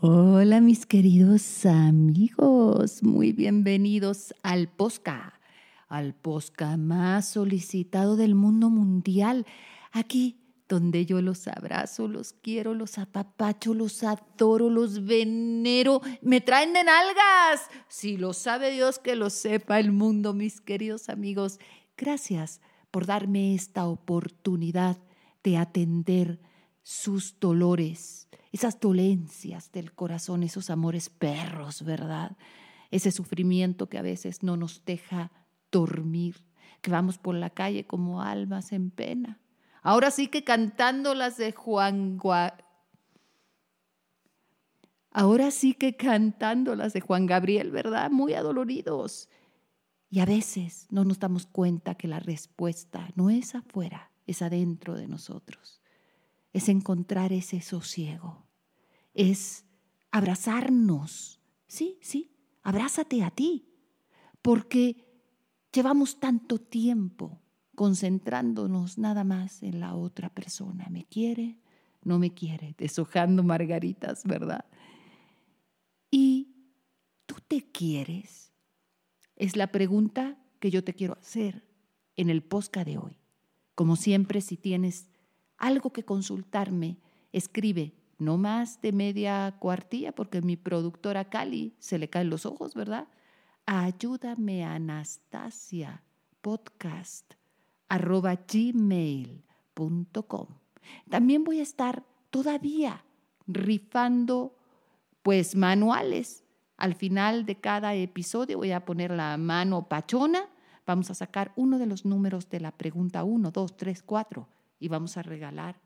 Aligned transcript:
Hola 0.00 0.60
mis 0.60 0.86
queridos 0.86 1.64
amigos, 1.64 3.02
muy 3.04 3.32
bienvenidos 3.32 4.34
al 4.42 4.68
Posca, 4.68 5.40
al 5.88 6.14
Posca 6.14 6.76
más 6.76 7.28
solicitado 7.28 8.16
del 8.16 8.34
mundo 8.34 8.70
mundial. 8.70 9.46
Aquí 9.92 10.40
donde 10.68 11.06
yo 11.06 11.22
los 11.22 11.46
abrazo, 11.46 12.08
los 12.08 12.32
quiero, 12.32 12.74
los 12.74 12.98
apapacho, 12.98 13.72
los 13.72 14.02
adoro, 14.02 14.68
los 14.68 15.06
venero, 15.06 16.00
me 16.22 16.40
traen 16.40 16.72
de 16.72 16.82
nalgas. 16.82 17.68
Si 17.88 18.16
lo 18.16 18.32
sabe 18.32 18.72
Dios, 18.72 18.98
que 18.98 19.14
lo 19.14 19.30
sepa 19.30 19.78
el 19.78 19.92
mundo, 19.92 20.34
mis 20.34 20.60
queridos 20.60 21.08
amigos. 21.08 21.60
Gracias 21.96 22.60
por 22.90 23.06
darme 23.06 23.54
esta 23.54 23.86
oportunidad 23.86 24.98
de 25.44 25.56
atender 25.56 26.40
sus 26.82 27.38
dolores, 27.38 28.28
esas 28.54 28.80
dolencias 28.80 29.72
del 29.72 29.92
corazón, 29.92 30.42
esos 30.42 30.70
amores 30.70 31.10
perros, 31.10 31.82
¿verdad? 31.82 32.36
Ese 32.90 33.10
sufrimiento 33.10 33.88
que 33.88 33.98
a 33.98 34.02
veces 34.02 34.42
no 34.42 34.56
nos 34.56 34.84
deja 34.84 35.32
dormir, 35.70 36.36
que 36.80 36.90
vamos 36.90 37.18
por 37.18 37.34
la 37.34 37.50
calle 37.50 37.86
como 37.86 38.22
almas 38.22 38.72
en 38.72 38.90
pena 38.90 39.40
Ahora 39.84 40.10
sí 40.10 40.28
que 40.28 40.44
cantando 40.44 41.14
las 41.14 41.36
de 41.36 41.52
Juan 41.52 42.18
Ahora 45.10 45.50
sí 45.50 45.74
que 45.74 45.94
cantando 45.94 46.74
las 46.74 46.94
de 46.94 47.02
Juan 47.02 47.26
Gabriel, 47.26 47.70
¿verdad? 47.70 48.10
Muy 48.10 48.32
adoloridos. 48.32 49.28
Y 50.08 50.20
a 50.20 50.24
veces 50.24 50.86
no 50.90 51.04
nos 51.04 51.18
damos 51.18 51.44
cuenta 51.44 51.96
que 51.96 52.08
la 52.08 52.18
respuesta 52.18 53.10
no 53.14 53.28
es 53.28 53.54
afuera, 53.54 54.10
es 54.26 54.40
adentro 54.40 54.94
de 54.94 55.06
nosotros. 55.06 55.82
Es 56.54 56.70
encontrar 56.70 57.34
ese 57.34 57.60
sosiego. 57.60 58.43
Es 59.14 59.64
abrazarnos. 60.10 61.40
Sí, 61.66 61.98
sí, 62.02 62.36
abrázate 62.62 63.22
a 63.22 63.30
ti. 63.30 63.68
Porque 64.42 65.04
llevamos 65.72 66.20
tanto 66.20 66.58
tiempo 66.58 67.40
concentrándonos 67.74 68.98
nada 68.98 69.24
más 69.24 69.62
en 69.62 69.80
la 69.80 69.94
otra 69.94 70.28
persona. 70.28 70.86
¿Me 70.90 71.04
quiere? 71.04 71.58
No 72.02 72.18
me 72.18 72.34
quiere, 72.34 72.74
deshojando 72.76 73.42
margaritas, 73.42 74.24
¿verdad? 74.24 74.66
¿Y 76.10 76.54
tú 77.26 77.36
te 77.48 77.62
quieres? 77.62 78.52
Es 79.36 79.56
la 79.56 79.68
pregunta 79.68 80.38
que 80.60 80.70
yo 80.70 80.84
te 80.84 80.94
quiero 80.94 81.14
hacer 81.14 81.66
en 82.16 82.30
el 82.30 82.42
posca 82.42 82.84
de 82.84 82.98
hoy. 82.98 83.18
Como 83.74 83.96
siempre, 83.96 84.40
si 84.40 84.56
tienes 84.56 85.08
algo 85.56 85.92
que 85.92 86.04
consultarme, 86.04 86.98
escribe 87.32 87.94
no 88.18 88.38
más 88.38 88.80
de 88.80 88.92
media 88.92 89.56
cuartilla, 89.58 90.12
porque 90.14 90.42
mi 90.42 90.56
productora 90.56 91.28
Cali 91.28 91.74
se 91.78 91.98
le 91.98 92.08
caen 92.08 92.30
los 92.30 92.46
ojos, 92.46 92.74
¿verdad? 92.74 93.08
Ayúdame, 93.66 94.64
Anastasia, 94.64 96.02
podcast 96.40 97.34
arroba 97.88 98.34
gmail.com. 98.50 100.46
También 101.08 101.44
voy 101.44 101.60
a 101.60 101.62
estar 101.62 102.04
todavía 102.30 103.04
rifando 103.46 104.56
pues 105.22 105.54
manuales. 105.54 106.44
Al 106.76 106.94
final 106.94 107.46
de 107.46 107.60
cada 107.60 107.94
episodio 107.94 108.58
voy 108.58 108.72
a 108.72 108.84
poner 108.84 109.12
la 109.12 109.36
mano 109.36 109.88
pachona. 109.88 110.48
Vamos 110.86 111.10
a 111.10 111.14
sacar 111.14 111.52
uno 111.56 111.78
de 111.78 111.86
los 111.86 112.04
números 112.04 112.50
de 112.50 112.60
la 112.60 112.72
pregunta 112.72 113.24
1, 113.24 113.50
2, 113.50 113.76
3, 113.76 114.02
4 114.02 114.48
y 114.80 114.88
vamos 114.88 115.16
a 115.16 115.22
regalar 115.22 115.80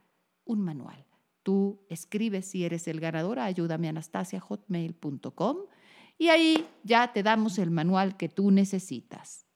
un 0.45 0.63
manual. 0.63 1.08
Tú 1.49 1.81
escribes 1.89 2.45
si 2.45 2.67
eres 2.67 2.89
el 2.89 3.01
ganador 3.01 3.39
a 3.39 3.47
ayúdame 3.47 3.91
hotmail.com 3.91 5.57
y 6.19 6.29
ahí 6.29 6.67
ya 6.85 7.11
te 7.15 7.23
damos 7.23 7.57
el 7.57 7.71
manual 7.71 8.19
que 8.19 8.29
tú 8.29 8.51
necesitas. 8.51 9.47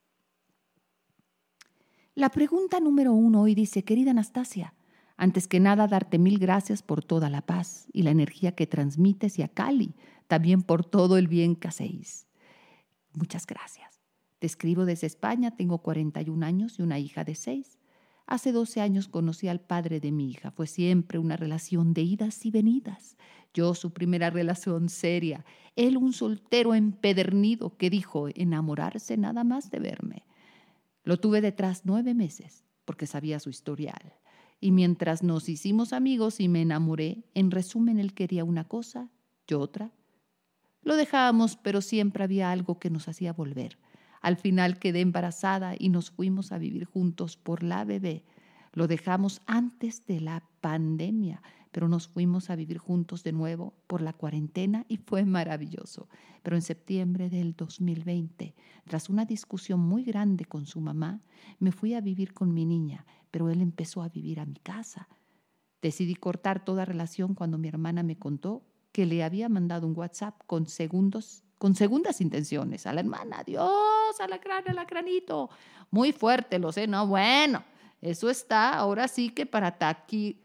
La 2.15 2.29
pregunta 2.29 2.79
número 2.79 3.13
uno 3.13 3.43
hoy 3.43 3.53
dice, 3.53 3.83
querida 3.83 4.09
Anastasia, 4.09 4.73
antes 5.17 5.47
que 5.47 5.59
nada 5.59 5.85
darte 5.85 6.17
mil 6.17 6.39
gracias 6.39 6.81
por 6.81 7.03
toda 7.03 7.29
la 7.29 7.43
paz 7.43 7.85
y 7.93 8.01
la 8.01 8.09
energía 8.09 8.53
que 8.53 8.65
transmites 8.65 9.37
y 9.37 9.43
a 9.43 9.47
Cali, 9.47 9.93
también 10.25 10.63
por 10.63 10.83
todo 10.83 11.17
el 11.17 11.27
bien 11.27 11.55
que 11.55 11.67
hacéis. 11.67 12.25
Muchas 13.13 13.45
gracias. 13.45 14.01
Te 14.39 14.47
escribo 14.47 14.85
desde 14.85 15.05
España, 15.05 15.55
tengo 15.55 15.77
41 15.77 16.43
años 16.43 16.79
y 16.79 16.81
una 16.81 16.97
hija 16.97 17.23
de 17.23 17.35
6. 17.35 17.77
Hace 18.25 18.51
12 18.51 18.81
años 18.81 19.07
conocí 19.07 19.47
al 19.47 19.59
padre 19.59 19.99
de 19.99 20.11
mi 20.11 20.29
hija. 20.29 20.51
Fue 20.51 20.67
siempre 20.67 21.19
una 21.19 21.35
relación 21.35 21.93
de 21.93 22.03
idas 22.03 22.45
y 22.45 22.51
venidas. 22.51 23.17
Yo 23.53 23.75
su 23.75 23.91
primera 23.91 24.29
relación 24.29 24.89
seria. 24.89 25.45
Él 25.75 25.97
un 25.97 26.13
soltero 26.13 26.73
empedernido 26.73 27.77
que 27.77 27.89
dijo 27.89 28.29
enamorarse 28.33 29.17
nada 29.17 29.43
más 29.43 29.69
de 29.69 29.79
verme. 29.79 30.23
Lo 31.03 31.17
tuve 31.17 31.41
detrás 31.41 31.81
nueve 31.83 32.13
meses 32.13 32.63
porque 32.85 33.07
sabía 33.07 33.39
su 33.39 33.49
historial. 33.49 34.13
Y 34.59 34.71
mientras 34.71 35.23
nos 35.23 35.49
hicimos 35.49 35.91
amigos 35.91 36.39
y 36.39 36.47
me 36.47 36.61
enamoré, 36.61 37.25
en 37.33 37.51
resumen, 37.51 37.99
él 37.99 38.13
quería 38.13 38.45
una 38.45 38.63
cosa, 38.63 39.09
yo 39.45 39.59
otra. 39.59 39.91
Lo 40.83 40.95
dejábamos, 40.95 41.57
pero 41.57 41.81
siempre 41.81 42.23
había 42.23 42.51
algo 42.51 42.79
que 42.79 42.89
nos 42.89 43.09
hacía 43.09 43.33
volver. 43.33 43.77
Al 44.23 44.37
final 44.37 44.79
quedé 44.79 45.01
embarazada 45.01 45.75
y 45.77 45.89
nos 45.89 46.09
fuimos 46.09 46.51
a 46.51 46.57
vivir 46.57 46.85
juntos 46.85 47.37
por 47.37 47.61
la 47.61 47.85
bebé. 47.85 48.23
Lo 48.71 48.87
dejamos 48.87 49.41
antes 49.45 50.07
de 50.07 50.19
la 50.19 50.43
pandemia 50.59 51.43
pero 51.73 51.87
nos 51.87 52.07
fuimos 52.07 52.51
a 52.51 52.55
vivir 52.55 52.77
juntos 52.77 53.23
de 53.23 53.33
nuevo 53.33 53.73
por 53.87 54.01
la 54.01 54.13
cuarentena 54.13 54.85
y 54.87 54.97
fue 54.97 55.25
maravilloso. 55.25 56.07
Pero 56.43 56.55
en 56.55 56.61
septiembre 56.61 57.31
del 57.31 57.55
2020, 57.55 58.53
tras 58.85 59.09
una 59.09 59.25
discusión 59.25 59.79
muy 59.79 60.03
grande 60.03 60.45
con 60.45 60.67
su 60.67 60.79
mamá, 60.79 61.23
me 61.57 61.71
fui 61.71 61.95
a 61.95 62.01
vivir 62.01 62.33
con 62.33 62.53
mi 62.53 62.63
niña, 62.63 63.07
pero 63.31 63.49
él 63.49 63.59
empezó 63.59 64.03
a 64.03 64.09
vivir 64.09 64.39
a 64.39 64.45
mi 64.45 64.57
casa. 64.57 65.09
Decidí 65.81 66.13
cortar 66.13 66.63
toda 66.63 66.85
relación 66.85 67.33
cuando 67.33 67.57
mi 67.57 67.69
hermana 67.69 68.03
me 68.03 68.19
contó 68.19 68.63
que 68.91 69.07
le 69.07 69.23
había 69.23 69.49
mandado 69.49 69.87
un 69.87 69.97
WhatsApp 69.97 70.39
con 70.45 70.67
segundos 70.67 71.42
con 71.63 71.75
segundas 71.75 72.19
intenciones 72.19 72.85
a 72.85 72.91
la 72.91 72.99
hermana. 72.99 73.41
Dios, 73.45 74.19
a 74.19 74.27
la 74.27 74.37
alacranito. 74.65 75.49
Muy 75.91 76.11
fuerte, 76.11 76.59
lo 76.59 76.73
sé, 76.73 76.87
no, 76.87 77.07
bueno, 77.07 77.63
eso 78.01 78.29
está 78.29 78.73
ahora 78.73 79.07
sí 79.07 79.29
que 79.29 79.45
para 79.45 79.77
taqui, 79.77 80.41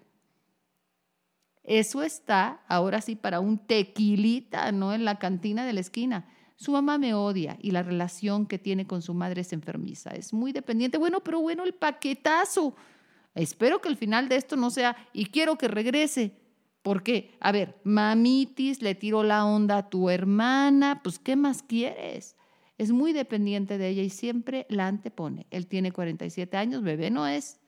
eso 1.64 2.04
está 2.04 2.60
ahora 2.68 3.00
sí 3.00 3.16
para 3.16 3.40
un 3.40 3.58
tequilita, 3.58 4.70
¿no? 4.70 4.94
En 4.94 5.04
la 5.04 5.18
cantina 5.18 5.66
de 5.66 5.72
la 5.72 5.80
esquina. 5.80 6.24
Su 6.54 6.70
mamá 6.70 6.98
me 6.98 7.14
odia 7.14 7.58
y 7.60 7.72
la 7.72 7.82
relación 7.82 8.46
que 8.46 8.60
tiene 8.60 8.86
con 8.86 9.02
su 9.02 9.12
madre 9.12 9.40
es 9.40 9.52
enfermiza. 9.52 10.10
Es 10.10 10.32
muy 10.32 10.52
dependiente. 10.52 10.98
Bueno, 10.98 11.18
pero 11.24 11.40
bueno, 11.40 11.64
el 11.64 11.74
paquetazo. 11.74 12.76
Espero 13.34 13.80
que 13.80 13.88
el 13.88 13.96
final 13.96 14.28
de 14.28 14.36
esto 14.36 14.54
no 14.54 14.70
sea 14.70 14.96
y 15.12 15.26
quiero 15.26 15.58
que 15.58 15.66
regrese. 15.66 16.37
Porque, 16.88 17.36
a 17.40 17.52
ver, 17.52 17.78
mamitis, 17.84 18.80
le 18.80 18.94
tiro 18.94 19.22
la 19.22 19.44
onda 19.44 19.76
a 19.76 19.90
tu 19.90 20.08
hermana, 20.08 21.02
pues 21.04 21.18
¿qué 21.18 21.36
más 21.36 21.62
quieres? 21.62 22.34
Es 22.78 22.92
muy 22.92 23.12
dependiente 23.12 23.76
de 23.76 23.90
ella 23.90 24.02
y 24.02 24.08
siempre 24.08 24.64
la 24.70 24.86
antepone. 24.86 25.46
Él 25.50 25.66
tiene 25.66 25.92
47 25.92 26.56
años, 26.56 26.82
bebé 26.82 27.10
no 27.10 27.26
es 27.26 27.60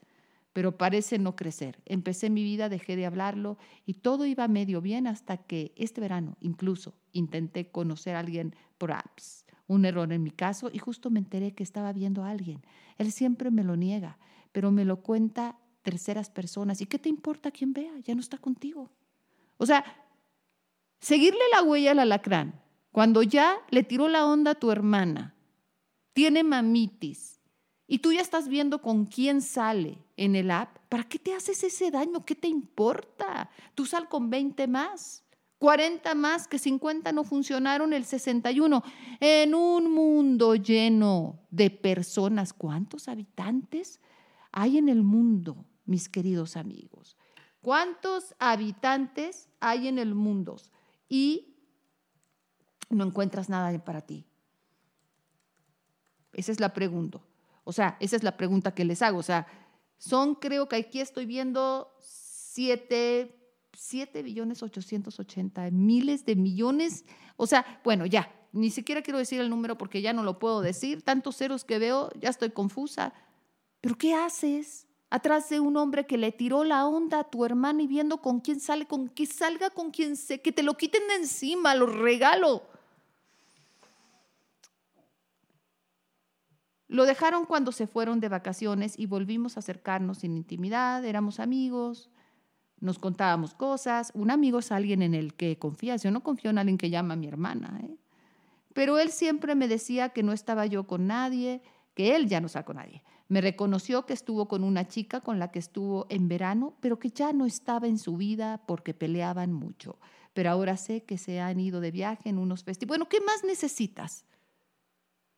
pero 0.54 0.78
parece 0.78 1.18
no 1.18 1.36
crecer. 1.36 1.82
Empecé 1.84 2.30
mi 2.30 2.42
vida, 2.42 2.70
dejé 2.70 2.96
de 2.96 3.04
hablarlo 3.04 3.58
y 3.84 3.92
todo 3.92 4.24
iba 4.24 4.48
medio 4.48 4.80
bien 4.80 5.06
hasta 5.06 5.36
que 5.36 5.74
este 5.76 6.00
verano 6.00 6.38
incluso 6.40 6.94
intenté 7.12 7.70
conocer 7.70 8.16
a 8.16 8.20
alguien 8.20 8.56
por 8.78 8.90
apps. 8.90 9.44
Un 9.66 9.84
error 9.84 10.10
en 10.14 10.22
mi 10.22 10.30
caso 10.30 10.70
y 10.72 10.78
justo 10.78 11.10
me 11.10 11.18
enteré 11.18 11.52
que 11.52 11.62
estaba 11.62 11.92
viendo 11.92 12.24
a 12.24 12.30
alguien. 12.30 12.62
Él 12.96 13.12
siempre 13.12 13.50
me 13.50 13.64
lo 13.64 13.76
niega, 13.76 14.16
pero 14.50 14.70
me 14.70 14.86
lo 14.86 15.02
cuenta 15.02 15.58
terceras 15.82 16.30
personas. 16.30 16.80
¿Y 16.80 16.86
qué 16.86 16.98
te 16.98 17.10
importa 17.10 17.50
quién 17.50 17.74
vea? 17.74 17.92
Ya 18.02 18.14
no 18.14 18.22
está 18.22 18.38
contigo. 18.38 18.90
O 19.60 19.66
sea, 19.66 19.84
seguirle 21.00 21.42
la 21.52 21.62
huella 21.62 21.90
al 21.90 21.98
alacrán, 21.98 22.62
cuando 22.92 23.22
ya 23.22 23.58
le 23.68 23.82
tiró 23.82 24.08
la 24.08 24.24
onda 24.24 24.52
a 24.52 24.54
tu 24.54 24.70
hermana, 24.70 25.34
tiene 26.14 26.42
mamitis, 26.42 27.42
y 27.86 27.98
tú 27.98 28.10
ya 28.10 28.22
estás 28.22 28.48
viendo 28.48 28.80
con 28.80 29.04
quién 29.04 29.42
sale 29.42 29.98
en 30.16 30.34
el 30.34 30.50
app, 30.50 30.78
¿para 30.88 31.04
qué 31.04 31.18
te 31.18 31.34
haces 31.34 31.62
ese 31.62 31.90
daño? 31.90 32.24
¿Qué 32.24 32.34
te 32.34 32.48
importa? 32.48 33.50
Tú 33.74 33.84
sal 33.84 34.08
con 34.08 34.30
20 34.30 34.66
más. 34.66 35.24
40 35.58 36.14
más 36.14 36.48
que 36.48 36.58
50 36.58 37.12
no 37.12 37.22
funcionaron, 37.22 37.92
el 37.92 38.06
61. 38.06 38.82
En 39.20 39.54
un 39.54 39.92
mundo 39.92 40.54
lleno 40.54 41.40
de 41.50 41.68
personas, 41.68 42.54
¿cuántos 42.54 43.08
habitantes 43.08 44.00
hay 44.52 44.78
en 44.78 44.88
el 44.88 45.02
mundo, 45.02 45.66
mis 45.84 46.08
queridos 46.08 46.56
amigos? 46.56 47.18
¿Cuántos 47.60 48.34
habitantes 48.38 49.48
hay 49.60 49.88
en 49.88 49.98
el 49.98 50.14
mundo? 50.14 50.56
Y 51.08 51.56
no 52.88 53.04
encuentras 53.04 53.48
nada 53.48 53.76
para 53.84 54.00
ti. 54.00 54.24
Esa 56.32 56.52
es 56.52 56.60
la 56.60 56.72
pregunta. 56.72 57.20
O 57.64 57.72
sea, 57.72 57.96
esa 58.00 58.16
es 58.16 58.22
la 58.22 58.36
pregunta 58.36 58.74
que 58.74 58.84
les 58.84 59.02
hago. 59.02 59.18
O 59.18 59.22
sea, 59.22 59.46
son, 59.98 60.34
creo 60.34 60.68
que 60.68 60.76
aquí 60.76 61.00
estoy 61.00 61.26
viendo 61.26 61.94
siete, 62.00 63.36
7 63.74 64.22
billones 64.22 64.62
880, 64.62 65.70
miles 65.70 66.24
de 66.24 66.36
millones. 66.36 67.04
O 67.36 67.46
sea, 67.46 67.80
bueno, 67.84 68.06
ya, 68.06 68.32
ni 68.52 68.70
siquiera 68.70 69.02
quiero 69.02 69.18
decir 69.18 69.40
el 69.40 69.50
número 69.50 69.76
porque 69.76 70.02
ya 70.02 70.12
no 70.12 70.22
lo 70.22 70.38
puedo 70.38 70.62
decir. 70.62 71.02
Tantos 71.02 71.36
ceros 71.36 71.64
que 71.64 71.78
veo, 71.78 72.10
ya 72.18 72.30
estoy 72.30 72.50
confusa. 72.50 73.12
Pero 73.80 73.96
¿qué 73.96 74.14
haces? 74.14 74.86
Atrás 75.10 75.48
de 75.50 75.58
un 75.58 75.76
hombre 75.76 76.06
que 76.06 76.16
le 76.16 76.30
tiró 76.30 76.62
la 76.62 76.86
onda 76.86 77.20
a 77.20 77.24
tu 77.24 77.44
hermana 77.44 77.82
y 77.82 77.88
viendo 77.88 78.18
con 78.18 78.40
quién 78.40 78.60
sale, 78.60 78.86
con 78.86 79.08
que 79.08 79.26
salga 79.26 79.70
con 79.70 79.90
quien 79.90 80.16
sé, 80.16 80.40
que 80.40 80.52
te 80.52 80.62
lo 80.62 80.74
quiten 80.74 81.06
de 81.08 81.16
encima, 81.16 81.74
lo 81.74 81.86
regalo. 81.86 82.62
Lo 86.86 87.04
dejaron 87.04 87.44
cuando 87.44 87.72
se 87.72 87.86
fueron 87.86 88.20
de 88.20 88.28
vacaciones 88.28 88.98
y 88.98 89.06
volvimos 89.06 89.56
a 89.56 89.60
acercarnos 89.60 90.18
sin 90.18 90.36
intimidad, 90.36 91.04
éramos 91.04 91.40
amigos, 91.40 92.10
nos 92.80 92.98
contábamos 92.98 93.54
cosas. 93.54 94.10
Un 94.14 94.30
amigo 94.30 94.58
es 94.58 94.72
alguien 94.72 95.02
en 95.02 95.14
el 95.14 95.34
que 95.34 95.58
confías. 95.58 96.02
Yo 96.02 96.10
no 96.10 96.22
confío 96.22 96.50
en 96.50 96.58
alguien 96.58 96.78
que 96.78 96.90
llama 96.90 97.14
a 97.14 97.16
mi 97.16 97.28
hermana. 97.28 97.78
¿eh? 97.84 97.96
Pero 98.72 98.98
él 98.98 99.10
siempre 99.10 99.54
me 99.54 99.68
decía 99.68 100.08
que 100.08 100.22
no 100.22 100.32
estaba 100.32 100.66
yo 100.66 100.84
con 100.84 101.06
nadie, 101.06 101.62
que 101.94 102.16
él 102.16 102.28
ya 102.28 102.40
no 102.40 102.46
está 102.46 102.64
con 102.64 102.76
nadie. 102.76 103.02
Me 103.30 103.40
reconoció 103.40 104.06
que 104.06 104.12
estuvo 104.12 104.48
con 104.48 104.64
una 104.64 104.88
chica 104.88 105.20
con 105.20 105.38
la 105.38 105.52
que 105.52 105.60
estuvo 105.60 106.04
en 106.10 106.26
verano, 106.26 106.74
pero 106.80 106.98
que 106.98 107.10
ya 107.10 107.32
no 107.32 107.46
estaba 107.46 107.86
en 107.86 107.96
su 107.96 108.16
vida 108.16 108.60
porque 108.66 108.92
peleaban 108.92 109.52
mucho. 109.52 110.00
Pero 110.32 110.50
ahora 110.50 110.76
sé 110.76 111.04
que 111.04 111.16
se 111.16 111.38
han 111.38 111.60
ido 111.60 111.80
de 111.80 111.92
viaje 111.92 112.28
en 112.28 112.38
unos 112.38 112.64
festivales. 112.64 112.88
Bueno, 112.88 113.08
¿qué 113.08 113.20
más 113.20 113.44
necesitas? 113.44 114.24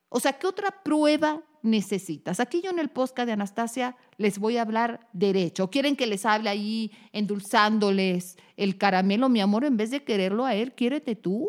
O 0.09 0.19
sea, 0.19 0.33
¿qué 0.39 0.47
otra 0.47 0.81
prueba 0.83 1.43
necesitas? 1.61 2.39
Aquí 2.39 2.61
yo 2.63 2.71
en 2.71 2.79
el 2.79 2.89
podcast 2.89 3.27
de 3.27 3.33
Anastasia 3.33 3.95
les 4.17 4.39
voy 4.39 4.57
a 4.57 4.63
hablar 4.63 5.07
derecho. 5.13 5.69
¿Quieren 5.69 5.95
que 5.95 6.07
les 6.07 6.25
hable 6.25 6.49
ahí 6.49 6.91
endulzándoles 7.11 8.37
el 8.57 8.79
caramelo, 8.79 9.29
mi 9.29 9.39
amor? 9.39 9.65
En 9.65 9.77
vez 9.77 9.91
de 9.91 10.03
quererlo 10.03 10.45
a 10.45 10.55
él, 10.55 10.73
quiérete 10.73 11.15
tú. 11.15 11.47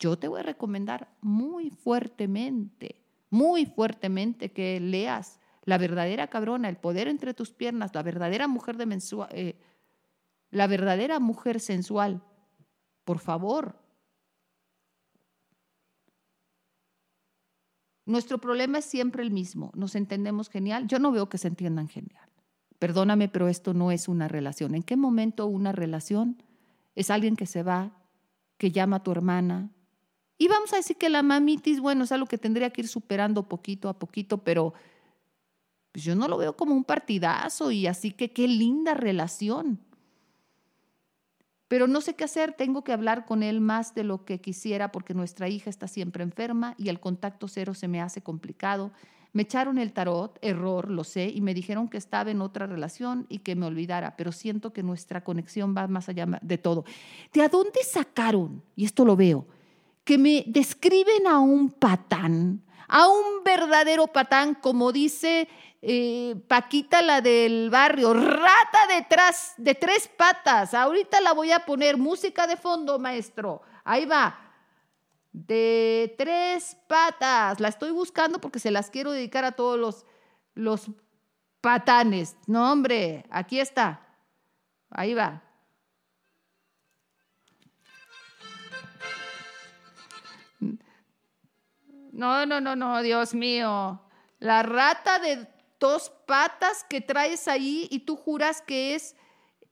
Yo 0.00 0.18
te 0.18 0.26
voy 0.26 0.40
a 0.40 0.42
recomendar 0.42 1.14
muy 1.20 1.70
fuertemente, 1.70 2.96
muy 3.30 3.66
fuertemente 3.66 4.52
que 4.52 4.80
leas 4.80 5.40
La 5.64 5.78
verdadera 5.78 6.28
cabrona, 6.28 6.68
El 6.68 6.76
poder 6.76 7.08
entre 7.08 7.34
tus 7.34 7.50
piernas, 7.50 7.94
La 7.94 8.02
verdadera 8.02 8.48
mujer 8.48 8.76
de 8.76 8.86
mensual, 8.86 9.28
eh, 9.32 9.58
La 10.50 10.66
verdadera 10.66 11.18
mujer 11.20 11.60
sensual. 11.60 12.22
Por 13.04 13.18
favor, 13.18 13.76
Nuestro 18.08 18.38
problema 18.38 18.78
es 18.78 18.86
siempre 18.86 19.22
el 19.22 19.30
mismo. 19.30 19.70
Nos 19.74 19.94
entendemos 19.94 20.48
genial. 20.48 20.88
Yo 20.88 20.98
no 20.98 21.12
veo 21.12 21.28
que 21.28 21.36
se 21.36 21.46
entiendan 21.46 21.88
genial. 21.88 22.26
Perdóname, 22.78 23.28
pero 23.28 23.48
esto 23.48 23.74
no 23.74 23.90
es 23.92 24.08
una 24.08 24.28
relación. 24.28 24.74
¿En 24.74 24.82
qué 24.82 24.96
momento 24.96 25.46
una 25.46 25.72
relación 25.72 26.42
es 26.94 27.10
alguien 27.10 27.36
que 27.36 27.44
se 27.44 27.62
va, 27.62 27.92
que 28.56 28.70
llama 28.70 28.96
a 28.96 29.02
tu 29.02 29.12
hermana? 29.12 29.68
Y 30.38 30.48
vamos 30.48 30.72
a 30.72 30.76
decir 30.76 30.96
que 30.96 31.08
la 31.08 31.22
mamitis, 31.22 31.80
bueno, 31.80 32.04
es 32.04 32.12
algo 32.12 32.26
que 32.26 32.38
tendría 32.38 32.70
que 32.70 32.82
ir 32.82 32.88
superando 32.88 33.48
poquito 33.48 33.88
a 33.88 33.98
poquito, 33.98 34.38
pero 34.38 34.72
pues 35.92 36.04
yo 36.04 36.14
no 36.14 36.28
lo 36.28 36.38
veo 36.38 36.56
como 36.56 36.74
un 36.74 36.84
partidazo 36.84 37.70
y 37.70 37.86
así 37.86 38.12
que 38.12 38.32
qué 38.32 38.46
linda 38.46 38.94
relación 38.94 39.80
pero 41.68 41.86
no 41.86 42.00
sé 42.00 42.14
qué 42.14 42.24
hacer, 42.24 42.54
tengo 42.54 42.82
que 42.82 42.92
hablar 42.92 43.26
con 43.26 43.42
él 43.42 43.60
más 43.60 43.94
de 43.94 44.02
lo 44.02 44.24
que 44.24 44.40
quisiera 44.40 44.90
porque 44.90 45.12
nuestra 45.12 45.48
hija 45.48 45.68
está 45.68 45.86
siempre 45.86 46.24
enferma 46.24 46.74
y 46.78 46.88
el 46.88 46.98
contacto 46.98 47.46
cero 47.46 47.74
se 47.74 47.88
me 47.88 48.00
hace 48.00 48.22
complicado. 48.22 48.90
Me 49.34 49.42
echaron 49.42 49.76
el 49.76 49.92
tarot, 49.92 50.38
error, 50.40 50.90
lo 50.90 51.04
sé, 51.04 51.28
y 51.28 51.42
me 51.42 51.52
dijeron 51.52 51.88
que 51.88 51.98
estaba 51.98 52.30
en 52.30 52.40
otra 52.40 52.66
relación 52.66 53.26
y 53.28 53.40
que 53.40 53.54
me 53.54 53.66
olvidara, 53.66 54.16
pero 54.16 54.32
siento 54.32 54.72
que 54.72 54.82
nuestra 54.82 55.22
conexión 55.22 55.74
va 55.76 55.86
más 55.86 56.08
allá 56.08 56.26
de 56.40 56.56
todo. 56.56 56.86
¿De 57.34 57.46
dónde 57.48 57.84
sacaron? 57.84 58.62
Y 58.74 58.86
esto 58.86 59.04
lo 59.04 59.16
veo, 59.16 59.46
que 60.08 60.16
me 60.16 60.42
describen 60.46 61.26
a 61.26 61.38
un 61.38 61.70
patán, 61.70 62.64
a 62.88 63.08
un 63.08 63.44
verdadero 63.44 64.06
patán, 64.06 64.54
como 64.54 64.90
dice 64.90 65.46
eh, 65.82 66.34
Paquita, 66.48 67.02
la 67.02 67.20
del 67.20 67.68
barrio, 67.68 68.14
rata 68.14 68.86
detrás 68.88 69.52
de 69.58 69.74
tres 69.74 70.08
patas. 70.08 70.72
Ahorita 70.72 71.20
la 71.20 71.34
voy 71.34 71.52
a 71.52 71.66
poner 71.66 71.98
música 71.98 72.46
de 72.46 72.56
fondo, 72.56 72.98
maestro. 72.98 73.60
Ahí 73.84 74.06
va. 74.06 74.34
De 75.30 76.14
tres 76.16 76.78
patas. 76.88 77.60
La 77.60 77.68
estoy 77.68 77.90
buscando 77.90 78.40
porque 78.40 78.60
se 78.60 78.70
las 78.70 78.88
quiero 78.88 79.12
dedicar 79.12 79.44
a 79.44 79.52
todos 79.52 79.78
los, 79.78 80.06
los 80.54 80.86
patanes. 81.60 82.34
No, 82.46 82.72
hombre, 82.72 83.26
aquí 83.28 83.60
está. 83.60 84.06
Ahí 84.88 85.12
va. 85.12 85.42
No, 92.18 92.44
no, 92.46 92.60
no, 92.60 92.74
no, 92.74 93.00
Dios 93.00 93.32
mío. 93.32 94.02
La 94.40 94.64
rata 94.64 95.20
de 95.20 95.46
dos 95.78 96.10
patas 96.26 96.82
que 96.82 97.00
traes 97.00 97.46
ahí 97.46 97.86
y 97.92 98.00
tú 98.00 98.16
juras 98.16 98.60
que 98.60 98.96
es 98.96 99.14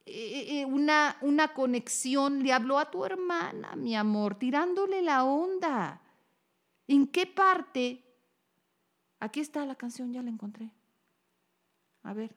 eh, 0.06 0.60
eh, 0.60 0.64
una, 0.64 1.16
una 1.22 1.54
conexión. 1.54 2.44
Le 2.44 2.52
habló 2.52 2.78
a 2.78 2.88
tu 2.88 3.04
hermana, 3.04 3.74
mi 3.74 3.96
amor, 3.96 4.36
tirándole 4.36 5.02
la 5.02 5.24
onda. 5.24 6.00
¿En 6.86 7.08
qué 7.08 7.26
parte? 7.26 8.04
Aquí 9.18 9.40
está 9.40 9.66
la 9.66 9.74
canción, 9.74 10.12
ya 10.12 10.22
la 10.22 10.30
encontré. 10.30 10.70
A 12.04 12.14
ver. 12.14 12.32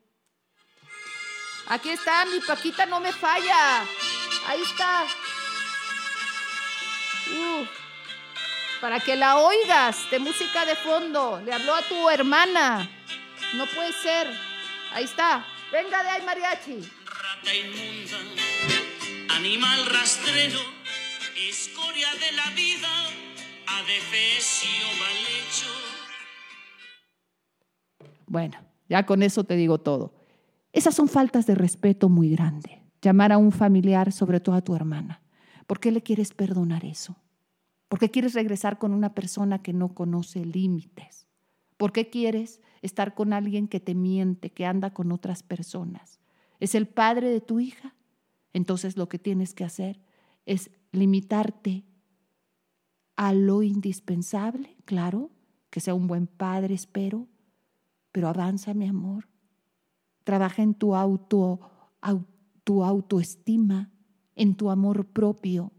Aquí 1.67 1.89
está, 1.89 2.25
mi 2.25 2.39
Paquita 2.39 2.87
no 2.87 2.99
me 2.99 3.11
falla. 3.11 3.83
Ahí 4.47 4.61
está. 4.63 5.05
Para 8.81 8.99
que 8.99 9.15
la 9.15 9.37
oigas 9.37 10.09
de 10.11 10.19
música 10.19 10.65
de 10.65 10.75
fondo. 10.75 11.41
Le 11.43 11.53
habló 11.53 11.75
a 11.75 11.81
tu 11.81 12.09
hermana. 12.09 12.89
No 13.55 13.65
puede 13.75 13.93
ser. 13.93 14.27
Ahí 14.93 15.03
está. 15.03 15.45
Venga 15.71 16.01
de 16.03 16.09
ahí, 16.09 16.21
mariachi. 16.23 16.79
Rata 17.05 17.55
inmunda, 17.55 18.17
animal 19.35 19.85
rastrero, 19.85 20.59
escoria 21.47 22.07
de 22.15 22.31
la 22.31 22.49
vida, 22.55 22.89
adefesio 23.67 24.87
mal 24.99 25.17
hecho. 25.37 25.67
Bueno, 28.25 28.57
ya 28.87 29.05
con 29.05 29.21
eso 29.21 29.43
te 29.43 29.55
digo 29.55 29.79
todo. 29.79 30.13
Esas 30.73 30.95
son 30.95 31.07
faltas 31.07 31.45
de 31.45 31.55
respeto 31.55 32.09
muy 32.09 32.29
grandes. 32.29 32.79
Llamar 33.01 33.31
a 33.31 33.37
un 33.37 33.51
familiar, 33.51 34.11
sobre 34.11 34.39
todo 34.39 34.55
a 34.55 34.61
tu 34.61 34.75
hermana. 34.75 35.21
¿Por 35.67 35.79
qué 35.79 35.91
le 35.91 36.01
quieres 36.01 36.33
perdonar 36.33 36.83
eso? 36.85 37.15
¿Por 37.89 37.99
qué 37.99 38.09
quieres 38.09 38.33
regresar 38.33 38.77
con 38.77 38.93
una 38.93 39.13
persona 39.13 39.61
que 39.61 39.73
no 39.73 39.93
conoce 39.93 40.45
límites? 40.45 41.27
¿Por 41.75 41.91
qué 41.91 42.09
quieres 42.09 42.61
estar 42.81 43.13
con 43.13 43.33
alguien 43.33 43.67
que 43.67 43.79
te 43.79 43.95
miente, 43.95 44.51
que 44.51 44.65
anda 44.65 44.93
con 44.93 45.11
otras 45.11 45.43
personas. 45.43 46.19
¿Es 46.59 46.75
el 46.75 46.87
padre 46.87 47.29
de 47.29 47.41
tu 47.41 47.59
hija? 47.59 47.95
Entonces 48.53 48.97
lo 48.97 49.09
que 49.09 49.19
tienes 49.19 49.53
que 49.53 49.63
hacer 49.63 49.99
es 50.45 50.71
limitarte 50.91 51.85
a 53.15 53.33
lo 53.33 53.63
indispensable, 53.63 54.77
claro, 54.85 55.29
que 55.69 55.81
sea 55.81 55.93
un 55.93 56.07
buen 56.07 56.27
padre, 56.27 56.73
espero, 56.73 57.27
pero 58.11 58.27
avanza, 58.27 58.73
mi 58.73 58.87
amor. 58.87 59.27
Trabaja 60.23 60.61
en 60.61 60.73
tu 60.73 60.93
tu 62.63 62.83
autoestima, 62.83 63.91
en 64.35 64.55
tu 64.55 64.69
amor 64.69 65.05
propio. 65.07 65.71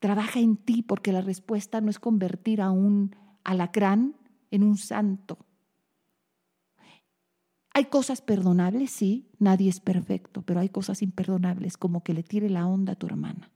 Trabaja 0.00 0.40
en 0.40 0.56
ti 0.56 0.82
porque 0.82 1.12
la 1.12 1.20
respuesta 1.20 1.80
no 1.80 1.90
es 1.90 1.98
convertir 1.98 2.60
a 2.60 2.70
un 2.70 3.14
alacrán 3.44 4.16
en 4.50 4.64
un 4.64 4.76
santo. 4.76 5.38
Hay 7.72 7.84
cosas 7.84 8.20
perdonables, 8.20 8.90
sí, 8.90 9.28
nadie 9.38 9.68
es 9.68 9.78
perfecto, 9.78 10.42
pero 10.42 10.58
hay 10.58 10.68
cosas 10.68 11.02
imperdonables 11.02 11.76
como 11.76 12.02
que 12.02 12.14
le 12.14 12.24
tire 12.24 12.50
la 12.50 12.66
onda 12.66 12.94
a 12.94 12.96
tu 12.96 13.06
hermana. 13.06 13.50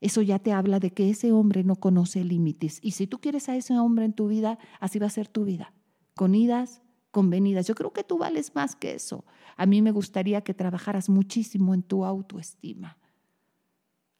Eso 0.00 0.20
ya 0.20 0.38
te 0.38 0.52
habla 0.52 0.80
de 0.80 0.90
que 0.90 1.08
ese 1.08 1.32
hombre 1.32 1.64
no 1.64 1.76
conoce 1.76 2.22
límites. 2.22 2.78
Y 2.82 2.90
si 2.90 3.06
tú 3.06 3.18
quieres 3.18 3.48
a 3.48 3.56
ese 3.56 3.78
hombre 3.78 4.04
en 4.04 4.12
tu 4.12 4.28
vida, 4.28 4.58
así 4.80 4.98
va 4.98 5.06
a 5.06 5.10
ser 5.10 5.28
tu 5.28 5.44
vida. 5.44 5.72
Con 6.14 6.34
idas, 6.34 6.82
con 7.10 7.30
venidas. 7.30 7.66
Yo 7.66 7.74
creo 7.74 7.92
que 7.92 8.04
tú 8.04 8.18
vales 8.18 8.54
más 8.54 8.76
que 8.76 8.94
eso. 8.94 9.24
A 9.56 9.64
mí 9.64 9.80
me 9.80 9.92
gustaría 9.92 10.42
que 10.42 10.52
trabajaras 10.52 11.08
muchísimo 11.08 11.72
en 11.72 11.82
tu 11.82 12.04
autoestima. 12.04 12.98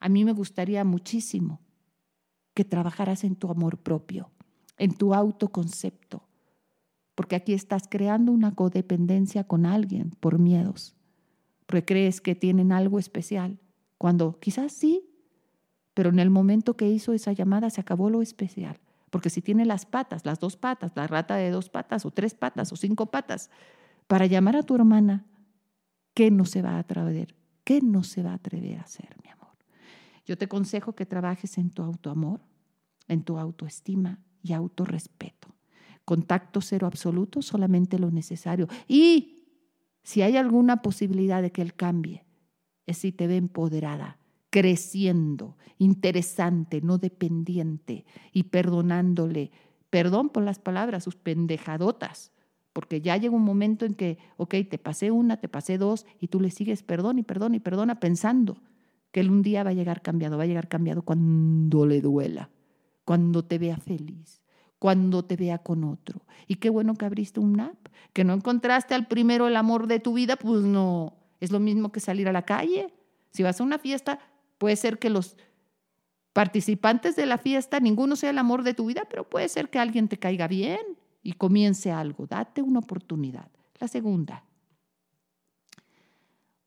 A 0.01 0.09
mí 0.09 0.25
me 0.25 0.33
gustaría 0.33 0.85
muchísimo 0.85 1.61
que 2.55 2.65
trabajaras 2.65 3.25
en 3.25 3.37
tu 3.37 3.51
amor 3.51 3.79
propio 3.79 4.31
en 4.79 4.95
tu 4.95 5.15
autoconcepto, 5.15 6.29
porque 7.15 7.37
aquí 7.37 7.55
estás 7.55 7.89
creando 7.89 8.33
una 8.33 8.55
codependencia 8.55 9.45
con 9.45 9.67
alguien 9.67 10.11
por 10.21 10.39
miedos, 10.39 10.95
porque 11.67 11.85
crees 11.85 12.21
que 12.21 12.35
tienen 12.35 12.73
algo 12.73 12.99
especial, 12.99 13.59
cuando 13.99 14.39
quizás 14.39 14.73
sí, 14.73 15.09
pero 15.95 16.11
en 16.11 16.19
el 16.19 16.31
momento 16.31 16.77
que 16.77 16.91
hizo 16.91 17.15
esa 17.15 17.33
llamada 17.33 17.71
se 17.71 17.81
acabó 17.81 18.11
lo 18.11 18.21
especial, 18.21 18.79
porque 19.11 19.31
si 19.31 19.41
tiene 19.41 19.65
las 19.65 19.87
patas, 19.87 20.27
las 20.27 20.41
dos 20.41 20.57
patas, 20.57 20.93
la 20.95 21.07
rata 21.07 21.37
de 21.37 21.51
dos 21.51 21.71
patas 21.71 22.05
o 22.05 22.11
tres 22.11 22.35
patas 22.35 22.71
o 22.73 22.77
cinco 22.77 23.07
patas, 23.07 23.51
para 24.07 24.27
llamar 24.27 24.57
a 24.57 24.63
tu 24.63 24.75
hermana, 24.75 25.25
¿qué 26.13 26.31
no 26.31 26.45
se 26.45 26.61
va 26.61 26.73
a 26.73 26.79
atrever? 26.81 27.35
¿Qué 27.65 27.81
no 27.81 28.03
se 28.03 28.23
va 28.23 28.33
a 28.33 28.35
atrever 28.35 28.79
a 28.79 28.83
hacer, 28.83 29.17
mi 29.25 29.31
amor? 29.31 29.36
Yo 30.27 30.37
te 30.37 30.47
aconsejo 30.47 30.95
que 30.95 31.07
trabajes 31.07 31.57
en 31.57 31.71
tu 31.71 31.83
autoamor, 31.83 32.41
en 33.07 33.23
tu 33.23 33.39
autoestima 33.39 34.19
y 34.43 34.53
autorrespeto. 34.53 35.55
Contacto 36.05 36.61
cero 36.61 36.87
absoluto, 36.87 37.43
solamente 37.43 37.99
lo 37.99 38.11
necesario. 38.11 38.69
Y 38.89 39.45
si 40.03 40.23
hay 40.23 40.37
alguna 40.37 40.83
posibilidad 40.83 41.43
de 41.43 41.53
que 41.53 41.63
él 41.63 41.75
cambie, 41.75 42.25
es 42.87 42.99
si 42.99 43.13
te 43.13 43.27
ve 43.27 43.37
empoderada, 43.37 44.19
creciendo, 44.51 45.57
interesante, 45.79 46.81
no 46.81 46.99
dependiente 46.99 48.05
y 48.33 48.45
perdonándole. 48.45 49.53
Perdón 49.91 50.29
por 50.29 50.43
las 50.43 50.59
palabras, 50.59 51.05
sus 51.05 51.17
pendejadotas, 51.17 52.33
porque 52.73 53.01
ya 53.01 53.17
llega 53.17 53.35
un 53.35 53.43
momento 53.43 53.85
en 53.85 53.95
que, 53.95 54.19
ok, 54.37 54.55
te 54.69 54.79
pasé 54.79 55.11
una, 55.13 55.39
te 55.39 55.49
pasé 55.49 55.79
dos, 55.79 56.05
y 56.21 56.29
tú 56.29 56.41
le 56.41 56.51
sigues 56.51 56.83
perdón 56.83 57.19
y 57.19 57.23
perdón 57.23 57.55
y 57.55 57.61
perdona 57.61 58.01
pensando 58.01 58.61
que 59.17 59.21
él 59.21 59.31
un 59.31 59.41
día 59.41 59.65
va 59.65 59.71
a 59.71 59.73
llegar 59.73 60.03
cambiado, 60.03 60.37
va 60.37 60.43
a 60.43 60.47
llegar 60.47 60.69
cambiado 60.69 61.01
cuando 61.01 61.87
le 61.87 62.03
duela, 62.03 62.51
cuando 63.07 63.43
te 63.43 63.57
vea 63.57 63.79
feliz, 63.79 64.43
cuando 64.79 65.25
te 65.25 65.37
vea 65.37 65.57
con 65.57 65.85
otro. 65.85 66.21
Y 66.47 66.57
qué 66.57 66.69
bueno 66.69 66.97
que 66.97 67.07
abriste 67.07 67.41
un 67.41 67.59
app, 67.59 67.79
que 68.13 68.25
no 68.25 68.35
encontraste 68.35 68.95
al 68.95 69.07
primero 69.07 69.49
el 69.49 69.57
amor 69.57 69.87
de 69.87 70.01
tu 70.01 70.13
vida, 70.13 70.37
pues 70.37 70.61
no, 70.61 71.15
es 71.41 71.51
lo 71.51 71.61
mismo 71.61 71.93
que 71.93 72.01
salir 72.01 72.29
a 72.29 72.33
la 72.33 72.43
calle. 72.43 72.93
Si 73.31 73.43
vas 73.43 73.59
a 73.59 73.65
una 73.65 73.79
fiesta, 73.79 74.19
puede 74.59 74.77
ser 74.77 74.99
que 74.99 75.09
los 75.09 75.39
participantes 76.35 77.17
de 77.17 77.25
la 77.25 77.39
fiesta, 77.39 77.81
ninguno 77.81 78.17
sea 78.17 78.29
el 78.29 78.37
amor 78.37 78.65
de 78.65 78.75
tu 78.75 78.85
vida, 78.85 79.05
pero 79.09 79.27
puede 79.27 79.49
ser 79.49 79.71
que 79.71 79.79
alguien 79.79 80.09
te 80.09 80.19
caiga 80.19 80.47
bien 80.47 80.83
y 81.23 81.33
comience 81.33 81.91
algo. 81.91 82.27
Date 82.27 82.61
una 82.61 82.81
oportunidad. 82.81 83.49
La 83.81 83.89
segunda. 83.89 84.45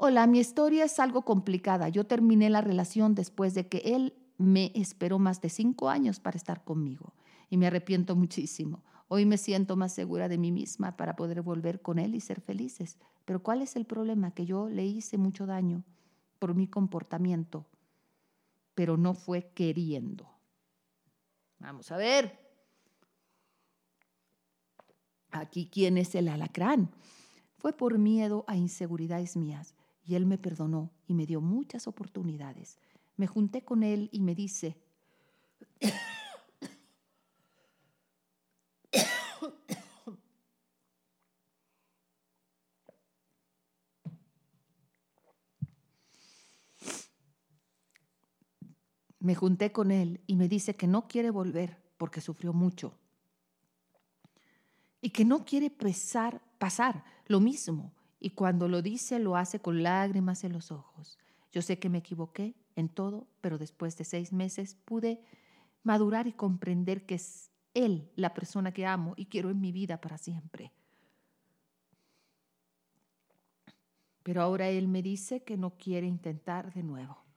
Hola, 0.02 0.28
mi 0.28 0.40
historia 0.40 0.86
es 0.86 0.98
algo 0.98 1.24
complicada. 1.24 1.90
Yo 1.90 2.06
terminé 2.06 2.50
la 2.50 2.62
relación 2.62 3.16
después 3.16 3.54
de 3.54 3.68
que 3.68 3.80
él 3.80 4.14
me 4.38 4.72
esperó 4.74 5.20
más 5.20 5.42
de 5.42 5.50
cinco 5.50 5.90
años 5.90 6.22
para 6.22 6.38
estar 6.38 6.64
conmigo 6.64 7.14
y 7.50 7.58
me 7.58 7.68
arrepiento 7.68 8.16
muchísimo. 8.16 8.82
Hoy 9.10 9.26
me 9.26 9.38
siento 9.38 9.76
más 9.76 9.94
segura 9.94 10.30
de 10.30 10.38
mí 10.38 10.54
misma 10.54 10.96
para 10.96 11.18
poder 11.18 11.42
volver 11.42 11.82
con 11.82 12.00
él 12.00 12.16
y 12.16 12.22
ser 12.22 12.40
felices. 12.40 12.98
Pero 13.26 13.44
¿cuál 13.44 13.62
es 13.62 13.76
el 13.76 13.84
problema? 13.84 14.34
Que 14.34 14.46
yo 14.46 14.70
le 14.70 14.86
hice 14.86 15.18
mucho 15.18 15.46
daño 15.46 15.84
por 16.40 16.56
mi 16.56 16.66
comportamiento, 16.66 17.66
pero 18.76 18.96
no 18.96 19.14
fue 19.14 19.52
queriendo. 19.54 20.30
Vamos 21.58 21.92
a 21.92 21.98
ver. 21.98 22.40
Aquí, 25.32 25.70
¿quién 25.70 25.98
es 25.98 26.16
el 26.16 26.30
alacrán? 26.30 26.90
Fue 27.58 27.74
por 27.74 27.98
miedo 27.98 28.46
a 28.48 28.56
inseguridades 28.56 29.36
mías 29.36 29.76
y 30.04 30.16
él 30.16 30.26
me 30.26 30.38
perdonó 30.38 30.92
y 31.08 31.14
me 31.14 31.26
dio 31.26 31.42
muchas 31.42 31.88
oportunidades. 31.88 32.80
Me 33.18 33.28
junté 33.28 33.64
con 33.64 33.84
él 33.84 34.10
y 34.12 34.22
me 34.22 34.36
dice, 34.36 34.82
me 49.20 49.36
junté 49.36 49.72
con 49.72 49.92
él 49.92 50.22
y 50.28 50.36
me 50.36 50.48
dice 50.48 50.76
que 50.76 50.88
no 50.88 51.08
quiere 51.08 51.30
volver 51.30 51.78
porque 51.98 52.22
sufrió 52.22 52.54
mucho 52.54 52.98
y 55.02 55.12
que 55.12 55.26
no 55.26 55.46
quiere 55.46 55.70
pasar 55.70 57.04
lo 57.28 57.40
mismo 57.40 57.94
y 58.20 58.32
cuando 58.32 58.68
lo 58.68 58.82
dice 58.82 59.20
lo 59.20 59.36
hace 59.36 59.60
con 59.60 59.84
lágrimas 59.84 60.44
en 60.44 60.54
los 60.54 60.72
ojos. 60.72 61.18
Yo 61.52 61.62
sé 61.62 61.80
que 61.80 61.90
me 61.90 62.00
equivoqué 62.00 62.56
en 62.76 62.90
todo, 62.90 63.28
pero 63.42 63.58
después 63.58 63.98
de 63.98 64.04
seis 64.04 64.34
meses 64.34 64.76
pude 64.76 65.22
madurar 65.84 66.28
y 66.28 66.34
comprender 66.34 67.06
que 67.06 67.16
es 67.16 67.52
Él 67.74 68.12
la 68.16 68.34
persona 68.34 68.72
que 68.72 68.86
amo 68.86 69.14
y 69.18 69.26
quiero 69.26 69.50
en 69.50 69.62
mi 69.62 69.72
vida 69.72 70.02
para 70.02 70.18
siempre. 70.18 70.72
Pero 74.24 74.42
ahora 74.42 74.70
Él 74.70 74.88
me 74.88 75.02
dice 75.02 75.44
que 75.44 75.58
no 75.58 75.78
quiere 75.78 76.06
intentar 76.06 76.74
de 76.74 76.84
nuevo. 76.84 77.29